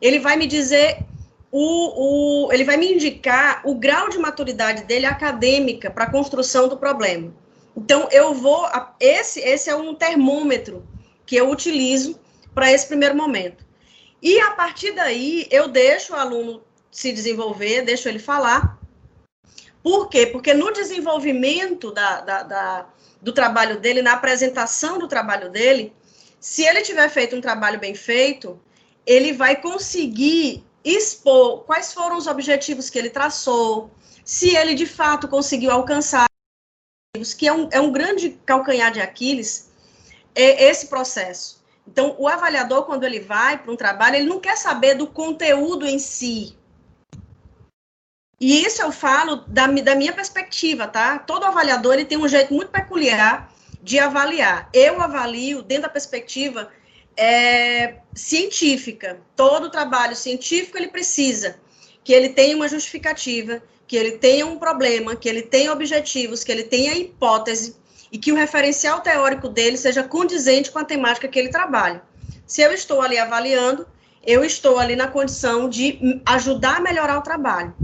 ele 0.00 0.20
vai 0.20 0.36
me 0.36 0.46
dizer 0.46 1.04
o, 1.52 2.46
o, 2.46 2.52
ele 2.52 2.64
vai 2.64 2.76
me 2.76 2.92
indicar 2.92 3.62
o 3.64 3.74
grau 3.74 4.08
de 4.08 4.18
maturidade 4.18 4.84
dele 4.84 5.06
acadêmica 5.06 5.90
para 5.90 6.04
a 6.04 6.10
construção 6.10 6.68
do 6.68 6.76
problema. 6.76 7.34
Então, 7.76 8.08
eu 8.12 8.34
vou. 8.34 8.68
Esse, 8.98 9.40
esse 9.40 9.68
é 9.68 9.74
um 9.74 9.94
termômetro 9.94 10.86
que 11.26 11.36
eu 11.36 11.50
utilizo 11.50 12.18
para 12.54 12.70
esse 12.70 12.86
primeiro 12.86 13.16
momento. 13.16 13.64
E 14.22 14.38
a 14.40 14.50
partir 14.52 14.92
daí, 14.92 15.46
eu 15.50 15.68
deixo 15.68 16.12
o 16.12 16.16
aluno 16.16 16.62
se 16.90 17.12
desenvolver, 17.12 17.82
deixo 17.82 18.08
ele 18.08 18.18
falar. 18.18 18.78
Por 19.82 20.08
quê? 20.08 20.26
Porque 20.26 20.52
no 20.52 20.72
desenvolvimento 20.72 21.90
da, 21.90 22.20
da, 22.20 22.42
da, 22.42 22.86
do 23.22 23.32
trabalho 23.32 23.80
dele, 23.80 24.02
na 24.02 24.12
apresentação 24.12 24.98
do 24.98 25.08
trabalho 25.08 25.48
dele, 25.48 25.92
se 26.38 26.64
ele 26.64 26.82
tiver 26.82 27.08
feito 27.08 27.34
um 27.34 27.40
trabalho 27.40 27.78
bem 27.78 27.94
feito, 27.94 28.60
ele 29.06 29.32
vai 29.32 29.56
conseguir 29.56 30.64
expor 30.84 31.64
quais 31.64 31.92
foram 31.92 32.16
os 32.16 32.26
objetivos 32.26 32.88
que 32.88 32.98
ele 32.98 33.10
traçou, 33.10 33.90
se 34.24 34.56
ele 34.56 34.74
de 34.74 34.86
fato 34.86 35.28
conseguiu 35.28 35.70
alcançar, 35.70 36.26
que 37.36 37.46
é 37.46 37.52
um, 37.52 37.68
é 37.72 37.80
um 37.80 37.92
grande 37.92 38.30
calcanhar 38.46 38.92
de 38.92 39.00
Aquiles, 39.00 39.70
é 40.34 40.68
esse 40.70 40.86
processo. 40.86 41.60
Então, 41.86 42.14
o 42.18 42.28
avaliador, 42.28 42.84
quando 42.84 43.04
ele 43.04 43.20
vai 43.20 43.58
para 43.58 43.72
um 43.72 43.76
trabalho, 43.76 44.16
ele 44.16 44.28
não 44.28 44.38
quer 44.38 44.56
saber 44.56 44.94
do 44.94 45.06
conteúdo 45.06 45.86
em 45.86 45.98
si. 45.98 46.56
E 48.40 48.64
isso 48.64 48.80
eu 48.80 48.90
falo 48.90 49.36
da, 49.46 49.66
da 49.66 49.94
minha 49.94 50.12
perspectiva, 50.12 50.86
tá? 50.86 51.18
Todo 51.18 51.44
avaliador 51.44 51.94
ele 51.94 52.04
tem 52.04 52.16
um 52.16 52.28
jeito 52.28 52.54
muito 52.54 52.70
peculiar 52.70 53.52
de 53.82 53.98
avaliar. 53.98 54.70
Eu 54.72 55.00
avalio 55.00 55.62
dentro 55.62 55.82
da 55.82 55.88
perspectiva 55.88 56.70
é, 57.16 57.99
científica. 58.14 59.20
Todo 59.36 59.70
trabalho 59.70 60.16
científico 60.16 60.76
ele 60.76 60.88
precisa 60.88 61.56
que 62.02 62.12
ele 62.12 62.30
tenha 62.30 62.56
uma 62.56 62.68
justificativa, 62.68 63.62
que 63.86 63.96
ele 63.96 64.12
tenha 64.12 64.46
um 64.46 64.58
problema, 64.58 65.16
que 65.16 65.28
ele 65.28 65.42
tenha 65.42 65.72
objetivos, 65.72 66.44
que 66.44 66.52
ele 66.52 66.64
tenha 66.64 66.94
hipótese 66.94 67.76
e 68.12 68.18
que 68.18 68.32
o 68.32 68.36
referencial 68.36 69.00
teórico 69.00 69.48
dele 69.48 69.76
seja 69.76 70.02
condizente 70.02 70.70
com 70.70 70.78
a 70.78 70.84
temática 70.84 71.28
que 71.28 71.38
ele 71.38 71.48
trabalha. 71.48 72.02
Se 72.46 72.62
eu 72.62 72.72
estou 72.72 73.00
ali 73.00 73.18
avaliando, 73.18 73.86
eu 74.26 74.44
estou 74.44 74.78
ali 74.78 74.96
na 74.96 75.08
condição 75.08 75.68
de 75.68 76.20
ajudar 76.26 76.76
a 76.76 76.80
melhorar 76.80 77.18
o 77.18 77.22
trabalho. 77.22 77.74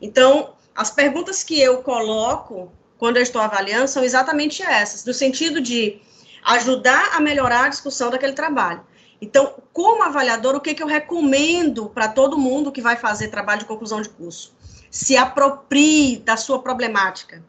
Então, 0.00 0.54
as 0.74 0.90
perguntas 0.90 1.42
que 1.42 1.60
eu 1.60 1.82
coloco 1.82 2.72
quando 2.98 3.16
eu 3.16 3.22
estou 3.22 3.40
avaliando 3.40 3.88
são 3.88 4.02
exatamente 4.02 4.62
essas, 4.62 5.04
no 5.04 5.14
sentido 5.14 5.60
de 5.60 6.00
ajudar 6.44 7.14
a 7.14 7.20
melhorar 7.20 7.64
a 7.64 7.68
discussão 7.68 8.10
daquele 8.10 8.32
trabalho. 8.32 8.80
Então, 9.20 9.54
como 9.72 10.02
avaliador, 10.02 10.54
o 10.54 10.60
que, 10.60 10.74
que 10.74 10.82
eu 10.82 10.86
recomendo 10.86 11.88
para 11.88 12.08
todo 12.08 12.38
mundo 12.38 12.70
que 12.70 12.80
vai 12.80 12.96
fazer 12.96 13.28
trabalho 13.28 13.60
de 13.60 13.66
conclusão 13.66 14.00
de 14.00 14.08
curso? 14.08 14.54
Se 14.90 15.16
aproprie 15.16 16.18
da 16.18 16.36
sua 16.36 16.62
problemática. 16.62 17.42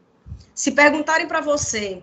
Se 0.54 0.72
perguntarem 0.72 1.28
para 1.28 1.42
você 1.42 2.02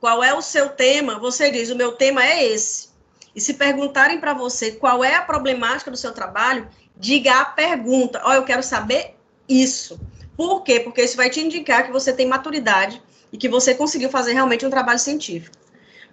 qual 0.00 0.24
é 0.24 0.34
o 0.34 0.42
seu 0.42 0.70
tema, 0.70 1.18
você 1.18 1.50
diz: 1.50 1.70
o 1.70 1.76
meu 1.76 1.92
tema 1.92 2.24
é 2.24 2.44
esse. 2.44 2.88
E 3.34 3.40
se 3.40 3.54
perguntarem 3.54 4.18
para 4.18 4.34
você 4.34 4.72
qual 4.72 5.04
é 5.04 5.14
a 5.14 5.22
problemática 5.22 5.90
do 5.90 5.96
seu 5.96 6.12
trabalho, 6.12 6.68
diga 6.96 7.40
a 7.40 7.44
pergunta: 7.44 8.20
Ó, 8.24 8.30
oh, 8.30 8.34
eu 8.34 8.44
quero 8.44 8.62
saber 8.62 9.14
isso. 9.48 10.00
Por 10.36 10.62
quê? 10.62 10.80
Porque 10.80 11.02
isso 11.02 11.16
vai 11.16 11.30
te 11.30 11.40
indicar 11.40 11.84
que 11.84 11.92
você 11.92 12.12
tem 12.12 12.26
maturidade 12.26 13.02
e 13.32 13.38
que 13.38 13.48
você 13.48 13.74
conseguiu 13.74 14.10
fazer 14.10 14.32
realmente 14.32 14.66
um 14.66 14.70
trabalho 14.70 14.98
científico. 14.98 15.56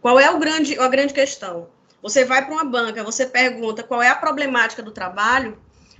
Qual 0.02 0.19
é 0.19 0.30
o 0.30 0.38
grande, 0.38 0.78
a 0.78 0.88
grande 0.88 1.13
questão? 1.13 1.67
Você 2.01 2.25
vai 2.25 2.45
para 2.45 2.53
uma 2.53 2.63
banca, 2.63 3.03
você 3.03 3.25
pergunta 3.25 3.83
qual 3.83 4.01
é 4.01 4.09
a 4.09 4.15
problemática 4.15 4.81
do 4.81 4.91
trabalho, 4.91 5.57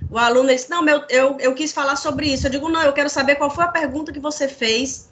o 0.08 0.18
aluno 0.18 0.48
diz, 0.48 0.68
não, 0.68 0.82
meu, 0.82 1.04
eu, 1.08 1.36
eu 1.40 1.54
quis 1.54 1.72
falar 1.72 1.96
sobre 1.96 2.32
isso. 2.32 2.46
Eu 2.46 2.50
digo, 2.50 2.68
não, 2.68 2.82
eu 2.82 2.92
quero 2.92 3.10
saber 3.10 3.36
qual 3.36 3.50
foi 3.50 3.64
a 3.64 3.68
pergunta 3.68 4.12
que 4.12 4.20
você 4.20 4.48
fez 4.48 5.10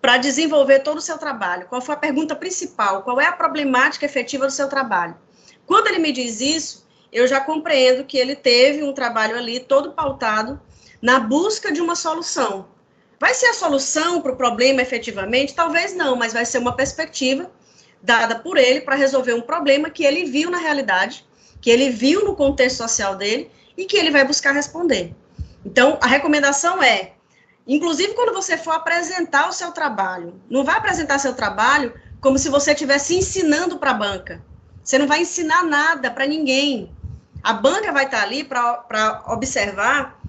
para 0.00 0.16
desenvolver 0.16 0.80
todo 0.80 0.98
o 0.98 1.02
seu 1.02 1.18
trabalho. 1.18 1.66
Qual 1.68 1.80
foi 1.80 1.94
a 1.94 1.98
pergunta 1.98 2.34
principal? 2.34 3.02
Qual 3.02 3.20
é 3.20 3.26
a 3.26 3.32
problemática 3.32 4.06
efetiva 4.06 4.46
do 4.46 4.52
seu 4.52 4.68
trabalho? 4.68 5.16
Quando 5.66 5.88
ele 5.88 5.98
me 5.98 6.12
diz 6.12 6.40
isso, 6.40 6.86
eu 7.12 7.26
já 7.26 7.40
compreendo 7.40 8.04
que 8.04 8.16
ele 8.16 8.34
teve 8.34 8.82
um 8.82 8.92
trabalho 8.92 9.36
ali 9.36 9.60
todo 9.60 9.92
pautado 9.92 10.60
na 11.00 11.20
busca 11.20 11.70
de 11.70 11.80
uma 11.80 11.94
solução. 11.94 12.66
Vai 13.20 13.34
ser 13.34 13.46
a 13.46 13.54
solução 13.54 14.20
para 14.20 14.32
o 14.32 14.36
problema 14.36 14.82
efetivamente? 14.82 15.54
Talvez 15.54 15.94
não, 15.94 16.16
mas 16.16 16.32
vai 16.32 16.44
ser 16.44 16.58
uma 16.58 16.74
perspectiva 16.74 17.50
dada 18.02 18.38
por 18.38 18.58
ele 18.58 18.80
para 18.80 18.96
resolver 18.96 19.34
um 19.34 19.40
problema 19.40 19.88
que 19.88 20.04
ele 20.04 20.24
viu 20.24 20.50
na 20.50 20.58
realidade, 20.58 21.24
que 21.60 21.70
ele 21.70 21.90
viu 21.90 22.24
no 22.24 22.34
contexto 22.34 22.78
social 22.78 23.14
dele 23.14 23.50
e 23.76 23.84
que 23.84 23.96
ele 23.96 24.10
vai 24.10 24.26
buscar 24.26 24.52
responder. 24.52 25.14
Então, 25.64 25.98
a 26.00 26.06
recomendação 26.06 26.82
é, 26.82 27.12
inclusive 27.66 28.14
quando 28.14 28.34
você 28.34 28.58
for 28.58 28.72
apresentar 28.72 29.48
o 29.48 29.52
seu 29.52 29.70
trabalho, 29.70 30.40
não 30.50 30.64
vai 30.64 30.76
apresentar 30.76 31.18
seu 31.18 31.34
trabalho 31.34 31.94
como 32.20 32.38
se 32.38 32.48
você 32.48 32.72
estivesse 32.72 33.14
ensinando 33.14 33.78
para 33.78 33.92
a 33.92 33.94
banca. 33.94 34.42
Você 34.82 34.98
não 34.98 35.06
vai 35.06 35.22
ensinar 35.22 35.64
nada 35.64 36.10
para 36.10 36.26
ninguém. 36.26 36.90
A 37.42 37.52
banca 37.52 37.92
vai 37.92 38.04
estar 38.04 38.22
ali 38.22 38.42
para 38.42 39.22
observar 39.28 40.20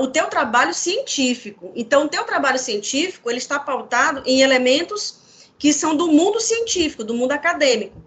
o 0.00 0.06
teu 0.08 0.26
trabalho 0.26 0.74
científico. 0.74 1.72
Então, 1.74 2.04
o 2.04 2.08
teu 2.08 2.24
trabalho 2.24 2.58
científico, 2.58 3.30
ele 3.30 3.38
está 3.38 3.58
pautado 3.58 4.22
em 4.26 4.42
elementos 4.42 5.20
que 5.60 5.74
são 5.74 5.94
do 5.94 6.10
mundo 6.10 6.40
científico, 6.40 7.04
do 7.04 7.12
mundo 7.12 7.32
acadêmico. 7.32 8.02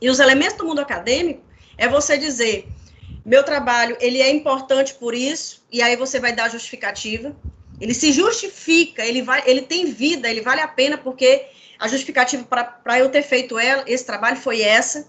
E 0.00 0.10
os 0.10 0.18
elementos 0.18 0.56
do 0.56 0.66
mundo 0.66 0.80
acadêmico 0.80 1.40
é 1.78 1.88
você 1.88 2.18
dizer, 2.18 2.66
meu 3.24 3.44
trabalho, 3.44 3.96
ele 4.00 4.20
é 4.20 4.28
importante 4.28 4.94
por 4.94 5.14
isso, 5.14 5.64
e 5.70 5.80
aí 5.80 5.94
você 5.94 6.18
vai 6.18 6.32
dar 6.32 6.50
justificativa. 6.50 7.36
Ele 7.80 7.94
se 7.94 8.10
justifica, 8.10 9.06
ele 9.06 9.22
vai, 9.22 9.44
ele 9.46 9.62
tem 9.62 9.92
vida, 9.92 10.28
ele 10.28 10.40
vale 10.40 10.60
a 10.60 10.66
pena 10.66 10.98
porque 10.98 11.46
a 11.78 11.86
justificativa 11.86 12.44
para 12.44 12.98
eu 12.98 13.08
ter 13.08 13.22
feito 13.22 13.60
ela, 13.60 13.84
esse 13.86 14.04
trabalho 14.04 14.36
foi 14.36 14.60
essa. 14.60 15.08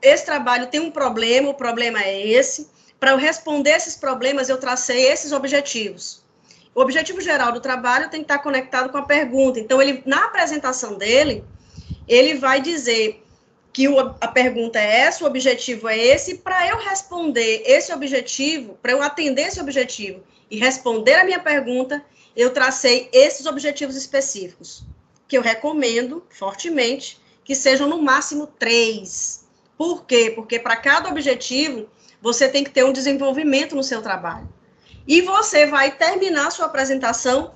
Esse 0.00 0.24
trabalho 0.24 0.68
tem 0.68 0.80
um 0.80 0.90
problema, 0.90 1.50
o 1.50 1.54
problema 1.54 2.02
é 2.02 2.26
esse. 2.26 2.70
Para 2.98 3.10
eu 3.10 3.18
responder 3.18 3.72
esses 3.72 3.94
problemas, 3.94 4.48
eu 4.48 4.56
tracei 4.56 5.06
esses 5.06 5.32
objetivos. 5.32 6.23
O 6.74 6.80
objetivo 6.80 7.20
geral 7.20 7.52
do 7.52 7.60
trabalho 7.60 8.10
tem 8.10 8.20
que 8.20 8.24
estar 8.24 8.38
conectado 8.38 8.90
com 8.90 8.98
a 8.98 9.02
pergunta. 9.02 9.60
Então, 9.60 9.80
ele, 9.80 10.02
na 10.04 10.24
apresentação 10.24 10.96
dele, 10.98 11.44
ele 12.08 12.34
vai 12.34 12.60
dizer 12.60 13.22
que 13.72 13.88
o, 13.88 13.98
a 13.98 14.28
pergunta 14.28 14.78
é 14.78 15.00
essa, 15.00 15.24
o 15.24 15.26
objetivo 15.26 15.88
é 15.88 15.98
esse, 15.98 16.38
para 16.38 16.68
eu 16.68 16.78
responder 16.78 17.62
esse 17.66 17.92
objetivo, 17.92 18.78
para 18.80 18.92
eu 18.92 19.02
atender 19.02 19.48
esse 19.48 19.60
objetivo 19.60 20.22
e 20.50 20.58
responder 20.58 21.14
a 21.14 21.24
minha 21.24 21.40
pergunta, 21.40 22.04
eu 22.36 22.50
tracei 22.50 23.08
esses 23.12 23.46
objetivos 23.46 23.96
específicos, 23.96 24.84
que 25.26 25.36
eu 25.36 25.42
recomendo 25.42 26.24
fortemente 26.30 27.20
que 27.44 27.54
sejam 27.54 27.88
no 27.88 28.00
máximo 28.00 28.46
três. 28.46 29.44
Por 29.76 30.04
quê? 30.04 30.32
Porque 30.34 30.58
para 30.58 30.76
cada 30.76 31.08
objetivo 31.08 31.88
você 32.22 32.48
tem 32.48 32.62
que 32.62 32.70
ter 32.70 32.84
um 32.84 32.92
desenvolvimento 32.92 33.74
no 33.74 33.82
seu 33.82 34.00
trabalho. 34.00 34.48
E 35.06 35.20
você 35.20 35.66
vai 35.66 35.90
terminar 35.90 36.48
a 36.48 36.50
sua 36.50 36.66
apresentação, 36.66 37.52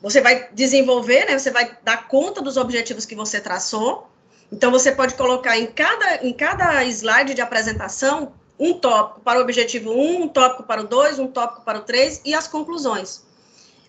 você 0.00 0.20
vai 0.20 0.48
desenvolver, 0.52 1.26
né? 1.26 1.38
Você 1.38 1.50
vai 1.50 1.76
dar 1.82 2.08
conta 2.08 2.40
dos 2.40 2.56
objetivos 2.56 3.04
que 3.04 3.14
você 3.14 3.40
traçou. 3.40 4.08
Então, 4.52 4.70
você 4.70 4.92
pode 4.92 5.14
colocar 5.14 5.58
em 5.58 5.66
cada, 5.66 6.24
em 6.24 6.32
cada 6.32 6.84
slide 6.84 7.34
de 7.34 7.40
apresentação 7.40 8.32
um 8.58 8.74
tópico 8.74 9.20
para 9.20 9.38
o 9.38 9.42
objetivo 9.42 9.90
1, 9.90 10.22
um 10.22 10.28
tópico 10.28 10.62
para 10.62 10.82
o 10.82 10.86
2, 10.86 11.18
um 11.18 11.26
tópico 11.26 11.62
para 11.62 11.78
o 11.78 11.82
3 11.82 12.20
e 12.24 12.34
as 12.34 12.46
conclusões. 12.46 13.24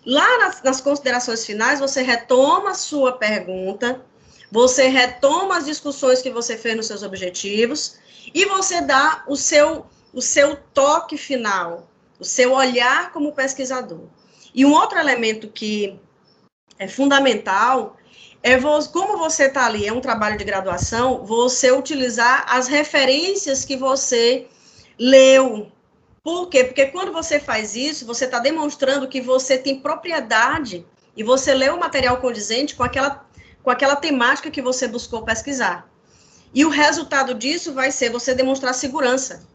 Lá 0.04 0.38
nas, 0.38 0.62
nas 0.62 0.80
considerações 0.80 1.44
finais, 1.44 1.80
você 1.80 2.02
retoma 2.02 2.70
a 2.70 2.74
sua 2.74 3.12
pergunta, 3.12 4.00
você 4.50 4.88
retoma 4.88 5.56
as 5.56 5.66
discussões 5.66 6.22
que 6.22 6.30
você 6.30 6.56
fez 6.56 6.76
nos 6.76 6.86
seus 6.86 7.02
objetivos 7.02 7.96
e 8.34 8.44
você 8.46 8.80
dá 8.80 9.24
o 9.28 9.36
seu 9.36 9.86
o 10.16 10.22
seu 10.22 10.56
toque 10.72 11.18
final, 11.18 11.86
o 12.18 12.24
seu 12.24 12.52
olhar 12.52 13.12
como 13.12 13.32
pesquisador. 13.32 14.06
E 14.54 14.64
um 14.64 14.72
outro 14.72 14.98
elemento 14.98 15.48
que 15.48 15.98
é 16.78 16.88
fundamental 16.88 17.96
é 18.42 18.58
como 18.92 19.18
você 19.18 19.46
está 19.46 19.66
ali, 19.66 19.86
é 19.86 19.92
um 19.92 20.00
trabalho 20.00 20.38
de 20.38 20.44
graduação, 20.44 21.24
você 21.24 21.72
utilizar 21.72 22.44
as 22.48 22.68
referências 22.68 23.64
que 23.64 23.76
você 23.76 24.46
leu. 24.98 25.72
Por 26.22 26.48
quê? 26.48 26.64
Porque 26.64 26.86
quando 26.86 27.12
você 27.12 27.40
faz 27.40 27.74
isso, 27.74 28.06
você 28.06 28.24
está 28.24 28.38
demonstrando 28.38 29.08
que 29.08 29.20
você 29.20 29.58
tem 29.58 29.80
propriedade 29.80 30.86
e 31.16 31.22
você 31.22 31.54
leu 31.54 31.74
o 31.74 31.80
material 31.80 32.18
condizente 32.18 32.76
com 32.76 32.84
aquela, 32.84 33.26
com 33.62 33.70
aquela 33.70 33.96
temática 33.96 34.50
que 34.50 34.62
você 34.62 34.86
buscou 34.86 35.22
pesquisar. 35.22 35.88
E 36.54 36.64
o 36.64 36.68
resultado 36.68 37.34
disso 37.34 37.72
vai 37.72 37.90
ser 37.90 38.10
você 38.10 38.34
demonstrar 38.34 38.74
segurança. 38.74 39.46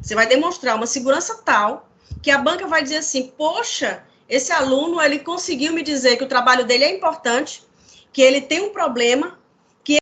Você 0.00 0.14
vai 0.14 0.26
demonstrar 0.26 0.76
uma 0.76 0.86
segurança 0.86 1.40
tal 1.44 1.88
que 2.22 2.30
a 2.30 2.38
banca 2.38 2.66
vai 2.66 2.82
dizer 2.82 2.98
assim: 2.98 3.32
poxa, 3.36 4.04
esse 4.28 4.52
aluno 4.52 5.00
ele 5.00 5.18
conseguiu 5.18 5.72
me 5.72 5.82
dizer 5.82 6.16
que 6.16 6.24
o 6.24 6.28
trabalho 6.28 6.64
dele 6.64 6.84
é 6.84 6.94
importante, 6.94 7.62
que 8.12 8.22
ele 8.22 8.40
tem 8.40 8.60
um 8.62 8.70
problema, 8.70 9.38
que 9.82 9.98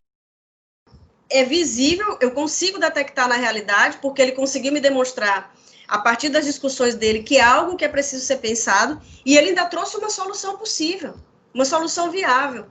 é 1.30 1.44
visível, 1.44 2.18
eu 2.20 2.30
consigo 2.30 2.78
detectar 2.78 3.28
na 3.28 3.36
realidade, 3.36 3.98
porque 4.00 4.22
ele 4.22 4.32
conseguiu 4.32 4.72
me 4.72 4.80
demonstrar 4.80 5.52
a 5.88 5.98
partir 5.98 6.28
das 6.28 6.44
discussões 6.44 6.94
dele 6.94 7.22
que 7.22 7.36
é 7.36 7.42
algo 7.42 7.76
que 7.76 7.84
é 7.84 7.88
preciso 7.88 8.24
ser 8.24 8.36
pensado 8.36 9.00
e 9.26 9.36
ele 9.36 9.50
ainda 9.50 9.66
trouxe 9.66 9.96
uma 9.96 10.08
solução 10.08 10.56
possível, 10.56 11.14
uma 11.52 11.64
solução 11.64 12.10
viável. 12.10 12.66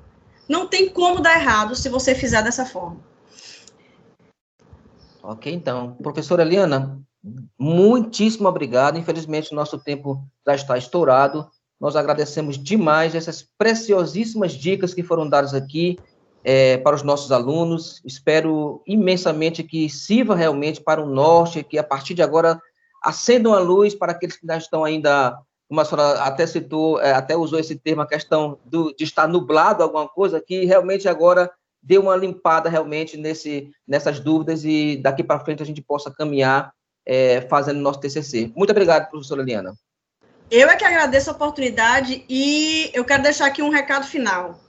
Não 0.49 0.67
tem 0.67 0.89
como 0.89 1.21
dar 1.21 1.39
errado 1.39 1.75
se 1.75 1.87
você 1.87 2.15
fizer 2.15 2.41
dessa 2.41 2.65
forma. 2.65 2.99
Ok, 5.21 5.53
então. 5.53 5.95
Professora 6.01 6.41
Eliana, 6.41 6.99
Muitíssimo 7.57 8.47
obrigado. 8.47 8.97
Infelizmente, 8.97 9.53
nosso 9.53 9.77
tempo 9.77 10.23
já 10.45 10.55
está 10.55 10.77
estourado. 10.77 11.47
Nós 11.79 11.95
agradecemos 11.95 12.57
demais 12.57 13.15
essas 13.15 13.47
preciosíssimas 13.57 14.53
dicas 14.53 14.93
que 14.93 15.03
foram 15.03 15.27
dadas 15.27 15.53
aqui 15.53 15.97
é, 16.43 16.77
para 16.77 16.95
os 16.95 17.03
nossos 17.03 17.31
alunos. 17.31 18.01
Espero 18.05 18.81
imensamente 18.85 19.63
que 19.63 19.89
sirva 19.89 20.35
realmente 20.35 20.81
para 20.81 21.01
o 21.01 21.09
norte, 21.09 21.63
que 21.63 21.77
a 21.77 21.83
partir 21.83 22.13
de 22.13 22.21
agora 22.21 22.59
acendam 23.03 23.53
a 23.53 23.59
luz 23.59 23.95
para 23.95 24.11
aqueles 24.11 24.35
que 24.35 24.43
ainda 24.43 24.57
estão 24.57 24.83
ainda, 24.83 25.37
como 25.67 25.81
a 25.81 25.85
senhora 25.85 26.21
até 26.21 26.45
citou, 26.45 26.99
é, 27.01 27.13
até 27.13 27.35
usou 27.35 27.59
esse 27.59 27.75
termo, 27.75 28.01
a 28.01 28.07
questão 28.07 28.59
do, 28.65 28.93
de 28.95 29.03
estar 29.03 29.27
nublado 29.27 29.81
alguma 29.81 30.07
coisa, 30.07 30.41
que 30.41 30.65
realmente 30.65 31.07
agora 31.07 31.51
dê 31.81 31.97
uma 31.97 32.15
limpada 32.15 32.69
realmente 32.69 33.17
nesse, 33.17 33.71
nessas 33.87 34.19
dúvidas 34.19 34.63
e 34.63 34.97
daqui 34.97 35.23
para 35.23 35.39
frente 35.39 35.63
a 35.63 35.65
gente 35.65 35.81
possa 35.81 36.11
caminhar 36.11 36.71
é, 37.05 37.41
fazendo 37.41 37.79
nosso 37.79 37.99
TCC. 37.99 38.51
Muito 38.55 38.71
obrigado, 38.71 39.09
professora 39.09 39.41
Eliana. 39.41 39.73
Eu 40.49 40.69
é 40.69 40.75
que 40.75 40.83
agradeço 40.83 41.29
a 41.29 41.33
oportunidade 41.33 42.25
e 42.27 42.91
eu 42.93 43.05
quero 43.05 43.23
deixar 43.23 43.45
aqui 43.45 43.61
um 43.61 43.69
recado 43.69 44.05
final. 44.05 44.59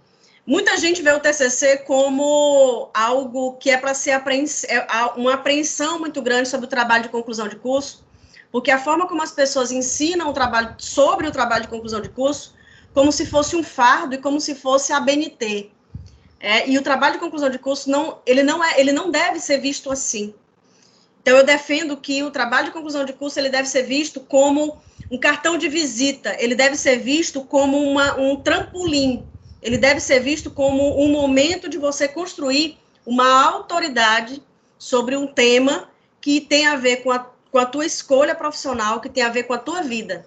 Muita 0.46 0.76
gente 0.76 1.02
vê 1.02 1.12
o 1.12 1.20
TCC 1.20 1.78
como 1.78 2.90
algo 2.92 3.56
que 3.58 3.70
é 3.70 3.76
para 3.76 3.94
ser 3.94 4.10
é 4.10 4.86
uma 5.16 5.34
apreensão 5.34 6.00
muito 6.00 6.20
grande 6.20 6.48
sobre 6.48 6.66
o 6.66 6.68
trabalho 6.68 7.04
de 7.04 7.08
conclusão 7.08 7.48
de 7.48 7.56
curso, 7.56 8.04
porque 8.50 8.70
a 8.70 8.78
forma 8.78 9.06
como 9.06 9.22
as 9.22 9.30
pessoas 9.30 9.70
ensinam 9.70 10.30
o 10.30 10.32
trabalho 10.32 10.74
sobre 10.78 11.28
o 11.28 11.32
trabalho 11.32 11.62
de 11.62 11.68
conclusão 11.68 12.00
de 12.00 12.08
curso, 12.08 12.54
como 12.92 13.12
se 13.12 13.24
fosse 13.24 13.54
um 13.54 13.62
fardo 13.62 14.14
e 14.14 14.18
como 14.18 14.40
se 14.40 14.54
fosse 14.54 14.92
a 14.92 15.00
BNT. 15.00 15.70
É, 16.40 16.68
e 16.68 16.76
o 16.76 16.82
trabalho 16.82 17.14
de 17.14 17.20
conclusão 17.20 17.48
de 17.48 17.58
curso 17.58 17.88
não, 17.88 18.18
ele 18.26 18.42
não 18.42 18.62
é, 18.62 18.80
ele 18.80 18.90
não 18.90 19.12
deve 19.12 19.38
ser 19.38 19.58
visto 19.58 19.92
assim. 19.92 20.34
Então 21.22 21.36
eu 21.36 21.44
defendo 21.44 21.96
que 21.96 22.22
o 22.22 22.30
trabalho 22.30 22.66
de 22.66 22.72
conclusão 22.72 23.04
de 23.04 23.12
curso 23.12 23.38
ele 23.38 23.48
deve 23.48 23.68
ser 23.68 23.84
visto 23.84 24.20
como 24.20 24.82
um 25.10 25.16
cartão 25.16 25.56
de 25.56 25.68
visita, 25.68 26.36
ele 26.38 26.54
deve 26.54 26.76
ser 26.76 26.98
visto 26.98 27.42
como 27.44 27.78
uma, 27.78 28.18
um 28.18 28.36
trampolim, 28.36 29.24
ele 29.62 29.78
deve 29.78 30.00
ser 30.00 30.20
visto 30.20 30.50
como 30.50 31.00
um 31.00 31.12
momento 31.12 31.68
de 31.68 31.78
você 31.78 32.08
construir 32.08 32.78
uma 33.06 33.44
autoridade 33.44 34.42
sobre 34.76 35.16
um 35.16 35.26
tema 35.26 35.88
que 36.20 36.40
tem 36.40 36.66
a 36.66 36.74
ver 36.74 36.98
com 36.98 37.12
a, 37.12 37.30
com 37.50 37.58
a 37.58 37.66
tua 37.66 37.86
escolha 37.86 38.34
profissional, 38.34 39.00
que 39.00 39.08
tem 39.08 39.22
a 39.22 39.28
ver 39.28 39.44
com 39.44 39.52
a 39.52 39.58
tua 39.58 39.82
vida. 39.82 40.26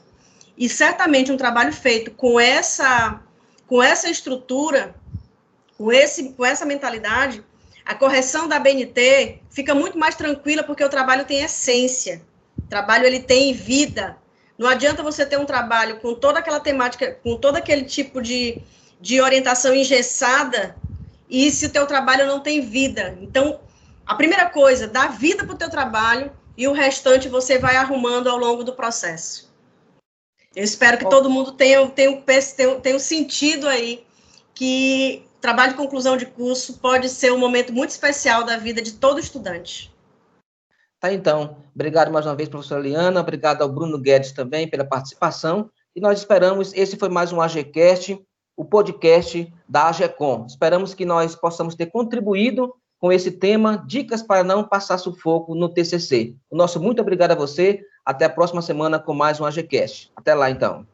E 0.58 0.69
certamente 0.69 1.31
um 1.31 1.38
trabalho 1.38 1.73
feito 1.73 2.12
com 2.12 2.39
essa, 2.39 3.19
com 3.67 3.84
essa 3.84 4.10
estrutura, 4.10 4.95
com, 5.77 5.91
esse, 5.91 6.31
com 6.34 6.45
essa 6.45 6.65
mentalidade, 6.65 7.43
a 7.86 7.93
correção 7.93 8.48
da 8.48 8.60
BNT 8.60 9.41
fica 9.50 9.76
muito 9.76 9.98
mais 9.98 10.15
tranquila 10.15 10.63
porque 10.63 10.84
o 10.84 10.89
trabalho 10.89 11.26
tem 11.26 11.41
essência. 11.43 12.21
O 12.58 12.67
trabalho 12.67 13.06
ele 13.06 13.19
tem 13.19 13.54
vida, 13.54 14.17
não 14.58 14.69
adianta 14.69 15.04
você 15.04 15.26
ter 15.26 15.38
um 15.38 15.45
trabalho 15.45 16.00
com 16.00 16.15
toda 16.15 16.39
aquela 16.39 16.60
temática, 16.60 17.19
com 17.24 17.38
todo 17.38 17.58
aquele 17.58 17.84
tipo 17.84 18.21
de, 18.21 18.62
de 19.02 19.21
orientação 19.21 19.76
engessada 19.76 20.76
e 21.30 21.52
se 21.52 21.65
o 21.65 21.69
teu 21.69 21.86
trabalho 21.86 22.26
não 22.26 22.39
tem 22.39 22.62
vida. 22.62 23.17
Então, 23.21 23.60
a 24.06 24.15
primeira 24.15 24.50
coisa, 24.50 24.88
dá 24.88 25.08
vida 25.08 25.43
para 25.43 25.54
o 25.54 25.58
teu 25.58 25.69
trabalho 25.69 26.32
e 26.58 26.67
o 26.67 26.74
restante 26.74 27.28
você 27.28 27.60
vai 27.60 27.76
arrumando 27.76 28.30
ao 28.30 28.38
longo 28.38 28.63
do 28.63 28.74
processo. 28.74 29.54
Eu 30.56 30.63
espero 30.63 30.98
que 30.98 31.10
todo 31.10 31.30
mundo 31.30 31.52
tenha, 31.52 31.86
tenha, 31.89 32.21
tenha, 32.21 32.76
tenha 32.80 32.95
um 32.95 33.00
sentido 33.00 33.67
aí 33.67 34.06
que 34.54 35.28
trabalho 35.45 35.73
de 35.73 35.77
conclusão 35.77 36.17
de 36.17 36.25
curso 36.25 36.79
pode 36.79 37.08
ser 37.08 37.31
um 37.31 37.38
momento 37.38 37.71
muito 37.71 37.91
especial 37.91 38.43
da 38.43 38.58
vida 38.58 38.81
de 38.81 38.93
todo 38.93 39.19
estudante. 39.19 39.93
Tá, 40.99 41.13
então, 41.13 41.58
obrigado 41.75 42.12
mais 42.12 42.25
uma 42.25 42.36
vez, 42.36 42.49
professora 42.49 42.81
Liana, 42.81 43.19
obrigado 43.19 43.62
ao 43.62 43.69
Bruno 43.69 43.99
Guedes 43.99 44.31
também 44.31 44.67
pela 44.67 44.84
participação, 44.84 45.69
e 45.95 46.01
nós 46.01 46.17
esperamos, 46.17 46.73
esse 46.73 46.97
foi 46.97 47.10
mais 47.10 47.31
um 47.31 47.39
AGCast, 47.39 48.19
o 48.58 48.65
podcast 48.65 49.53
da 49.69 49.89
AGECOM. 49.89 50.47
Esperamos 50.47 50.95
que 50.95 51.05
nós 51.05 51.36
possamos 51.36 51.75
ter 51.75 51.91
contribuído 51.91 52.73
com 52.99 53.12
esse 53.12 53.29
tema, 53.29 53.84
dicas 53.86 54.23
para 54.23 54.43
não 54.43 54.63
passar 54.63 54.97
sufoco 54.97 55.53
no 55.53 55.69
TCC. 55.69 56.36
O 56.49 56.58
nosso 56.58 56.81
muito 56.81 57.03
obrigado 57.03 57.34
a 57.34 57.36
você, 57.36 57.81
até 58.03 58.25
a 58.25 58.29
próxima 58.31 58.63
semana 58.63 58.97
com 58.97 59.13
mais 59.13 59.39
um 59.39 59.45
AGCast. 59.45 60.12
Até 60.15 60.34
lá, 60.34 60.49
então. 60.49 60.88